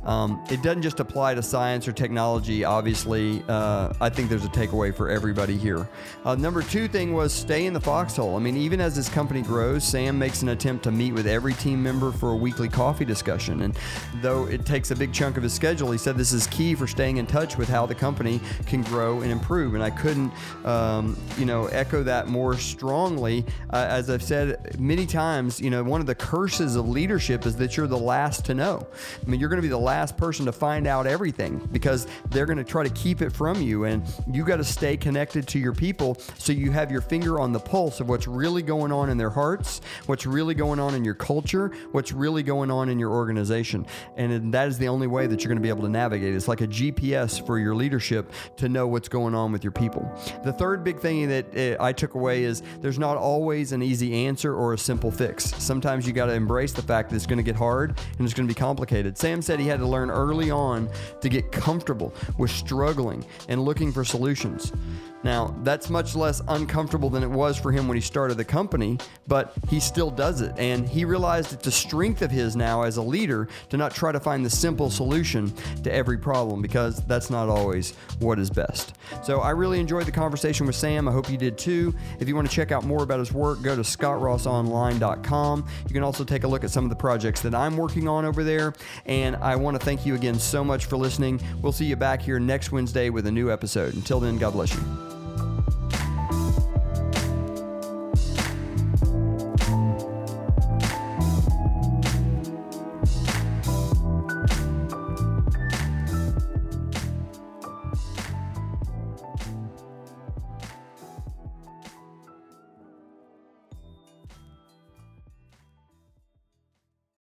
Um, 0.04 0.44
it 0.50 0.62
doesn't 0.62 0.82
just 0.82 1.00
apply 1.00 1.34
to 1.34 1.42
science 1.42 1.88
or 1.88 1.92
technology. 1.92 2.64
Obviously, 2.64 3.42
uh, 3.48 3.92
I 4.00 4.10
think 4.10 4.28
there's 4.28 4.44
a 4.44 4.48
takeaway 4.48 4.94
for 4.94 5.08
everybody 5.08 5.56
here. 5.56 5.88
Uh, 6.24 6.34
number 6.34 6.62
two 6.62 6.88
thing 6.88 7.14
was 7.14 7.32
stay 7.32 7.66
in 7.66 7.72
the 7.72 7.80
foxhole. 7.80 8.36
I 8.36 8.38
mean, 8.38 8.56
even 8.56 8.80
as 8.80 8.94
this 8.96 9.08
company 9.08 9.42
grows, 9.42 9.82
Sam 9.84 10.18
makes 10.18 10.42
an 10.42 10.50
attempt 10.50 10.84
to 10.84 10.90
meet 10.90 11.12
with 11.12 11.26
every 11.26 11.54
team 11.54 11.82
member 11.82 12.12
for 12.12 12.32
a 12.32 12.36
weekly 12.36 12.68
coffee 12.68 13.04
discussion. 13.04 13.62
And 13.62 13.78
though 14.20 14.46
it 14.46 14.66
takes 14.66 14.90
a 14.90 14.96
big 14.96 15.12
chunk 15.12 15.36
of 15.36 15.42
his 15.42 15.52
schedule, 15.54 15.90
he 15.90 15.98
said 15.98 16.16
this 16.16 16.32
is 16.32 16.46
key 16.48 16.74
for 16.74 16.86
staying 16.86 17.16
in 17.16 17.26
touch 17.26 17.56
with 17.56 17.68
how 17.68 17.86
the 17.86 17.94
company 17.94 18.40
can 18.66 18.82
grow 18.82 19.20
and 19.22 19.30
improve. 19.30 19.74
And 19.74 19.82
I 19.82 19.90
couldn't, 19.90 20.32
um, 20.64 21.16
you 21.38 21.46
know, 21.46 21.66
echo 21.66 22.02
that 22.02 22.28
more 22.28 22.56
strongly. 22.56 23.44
Uh, 23.72 23.86
as 23.88 24.10
I've 24.10 24.22
said 24.22 24.78
many 24.80 25.06
times, 25.06 25.60
you 25.60 25.70
know, 25.70 25.82
one 25.82 26.00
of 26.00 26.06
the 26.06 26.14
curses 26.14 26.76
of 26.76 26.88
leadership 26.88 27.46
is 27.46 27.56
that 27.56 27.76
you're 27.76 27.86
the 27.86 27.98
last 27.98 28.44
to 28.46 28.54
know. 28.54 28.86
I 29.24 29.28
mean, 29.28 29.38
you're 29.38 29.48
going 29.48 29.58
to 29.58 29.62
be 29.62 29.68
the 29.68 29.78
last 29.78 30.16
person 30.16 30.46
to 30.46 30.52
find 30.52 30.86
out 30.86 31.06
everything 31.06 31.58
because 31.72 32.06
they're 32.30 32.46
going 32.46 32.58
to 32.58 32.64
try 32.64 32.82
to 32.82 32.90
keep 32.90 33.22
it 33.22 33.30
from 33.30 33.60
you. 33.60 33.84
And 33.84 34.02
you 34.30 34.44
got 34.44 34.56
to 34.56 34.64
stay 34.64 34.96
connected 34.96 35.46
to 35.48 35.58
your 35.58 35.72
people 35.72 36.16
so 36.38 36.52
you 36.52 36.72
have 36.72 36.90
your 36.90 37.00
finger 37.00 37.38
on 37.38 37.52
the 37.52 37.60
pulse 37.60 38.00
of 38.00 38.08
what's 38.08 38.26
really 38.26 38.62
going 38.62 38.92
on 38.92 39.08
in 39.08 39.16
their 39.16 39.30
hearts, 39.30 39.80
what's 40.06 40.26
really 40.26 40.54
going 40.54 40.80
on 40.80 40.94
in 40.94 41.04
your 41.04 41.14
culture, 41.14 41.70
what's 41.92 42.12
really 42.12 42.42
going 42.42 42.70
on 42.70 42.88
in 42.88 42.98
your 42.98 43.10
organization. 43.10 43.86
And 44.16 44.52
that 44.52 44.68
is 44.68 44.78
the 44.78 44.88
only 44.88 45.06
way 45.06 45.26
that 45.26 45.42
you're 45.42 45.48
going 45.48 45.58
to 45.58 45.62
be 45.62 45.68
able 45.68 45.82
to 45.82 45.88
navigate. 45.88 46.34
It's 46.34 46.48
like 46.48 46.60
a 46.60 46.66
GPS 46.66 47.44
for 47.46 47.58
your 47.58 47.74
leadership 47.74 48.32
to 48.56 48.68
know 48.68 48.86
what's 48.86 49.08
going 49.08 49.34
on 49.34 49.52
with 49.52 49.62
your 49.62 49.72
people. 49.72 50.10
The 50.44 50.52
third 50.52 50.82
big 50.82 50.98
thing 50.98 51.28
that 51.28 51.56
eh, 51.56 51.76
I 51.78 51.92
took 51.92 52.14
away 52.14 52.44
is 52.44 52.62
there's 52.80 52.98
not 52.98 53.16
always 53.60 53.72
an 53.72 53.82
easy 53.82 54.26
answer 54.26 54.54
or 54.54 54.72
a 54.72 54.78
simple 54.78 55.10
fix. 55.10 55.44
Sometimes 55.62 56.06
you 56.06 56.14
got 56.14 56.26
to 56.26 56.32
embrace 56.32 56.72
the 56.72 56.80
fact 56.80 57.10
that 57.10 57.16
it's 57.16 57.26
going 57.26 57.36
to 57.36 57.42
get 57.42 57.54
hard 57.54 57.90
and 57.90 58.26
it's 58.26 58.32
going 58.32 58.48
to 58.48 58.54
be 58.54 58.58
complicated. 58.58 59.18
Sam 59.18 59.42
said 59.42 59.60
he 59.60 59.66
had 59.66 59.80
to 59.80 59.86
learn 59.86 60.10
early 60.10 60.50
on 60.50 60.88
to 61.20 61.28
get 61.28 61.52
comfortable 61.52 62.14
with 62.38 62.50
struggling 62.50 63.22
and 63.50 63.62
looking 63.62 63.92
for 63.92 64.02
solutions. 64.02 64.72
Now, 65.22 65.54
that's 65.62 65.90
much 65.90 66.16
less 66.16 66.40
uncomfortable 66.48 67.10
than 67.10 67.22
it 67.22 67.30
was 67.30 67.58
for 67.58 67.72
him 67.72 67.88
when 67.88 67.96
he 67.96 68.00
started 68.00 68.36
the 68.36 68.44
company, 68.44 68.98
but 69.26 69.54
he 69.68 69.80
still 69.80 70.10
does 70.10 70.40
it. 70.40 70.52
And 70.58 70.88
he 70.88 71.04
realized 71.04 71.52
it's 71.52 71.66
a 71.66 71.72
strength 71.72 72.22
of 72.22 72.30
his 72.30 72.56
now 72.56 72.82
as 72.82 72.96
a 72.96 73.02
leader 73.02 73.48
to 73.68 73.76
not 73.76 73.94
try 73.94 74.12
to 74.12 74.20
find 74.20 74.44
the 74.44 74.50
simple 74.50 74.90
solution 74.90 75.52
to 75.82 75.92
every 75.92 76.16
problem 76.18 76.62
because 76.62 77.04
that's 77.06 77.30
not 77.30 77.48
always 77.48 77.92
what 78.18 78.38
is 78.38 78.50
best. 78.50 78.94
So 79.22 79.40
I 79.40 79.50
really 79.50 79.78
enjoyed 79.80 80.06
the 80.06 80.12
conversation 80.12 80.66
with 80.66 80.76
Sam. 80.76 81.08
I 81.08 81.12
hope 81.12 81.30
you 81.30 81.36
did 81.36 81.58
too. 81.58 81.94
If 82.18 82.28
you 82.28 82.34
want 82.34 82.48
to 82.48 82.54
check 82.54 82.72
out 82.72 82.84
more 82.84 83.02
about 83.02 83.18
his 83.18 83.32
work, 83.32 83.62
go 83.62 83.76
to 83.76 83.82
scottrossonline.com. 83.82 85.66
You 85.86 85.92
can 85.92 86.02
also 86.02 86.24
take 86.24 86.44
a 86.44 86.48
look 86.48 86.64
at 86.64 86.70
some 86.70 86.84
of 86.84 86.90
the 86.90 86.96
projects 86.96 87.40
that 87.42 87.54
I'm 87.54 87.76
working 87.76 88.08
on 88.08 88.24
over 88.24 88.42
there. 88.42 88.72
And 89.06 89.36
I 89.36 89.56
want 89.56 89.78
to 89.78 89.84
thank 89.84 90.06
you 90.06 90.14
again 90.14 90.38
so 90.38 90.64
much 90.64 90.86
for 90.86 90.96
listening. 90.96 91.40
We'll 91.60 91.72
see 91.72 91.84
you 91.84 91.96
back 91.96 92.22
here 92.22 92.40
next 92.40 92.72
Wednesday 92.72 93.10
with 93.10 93.26
a 93.26 93.32
new 93.32 93.52
episode. 93.52 93.94
Until 93.94 94.20
then, 94.20 94.38
God 94.38 94.52
bless 94.52 94.74
you. 94.74 95.09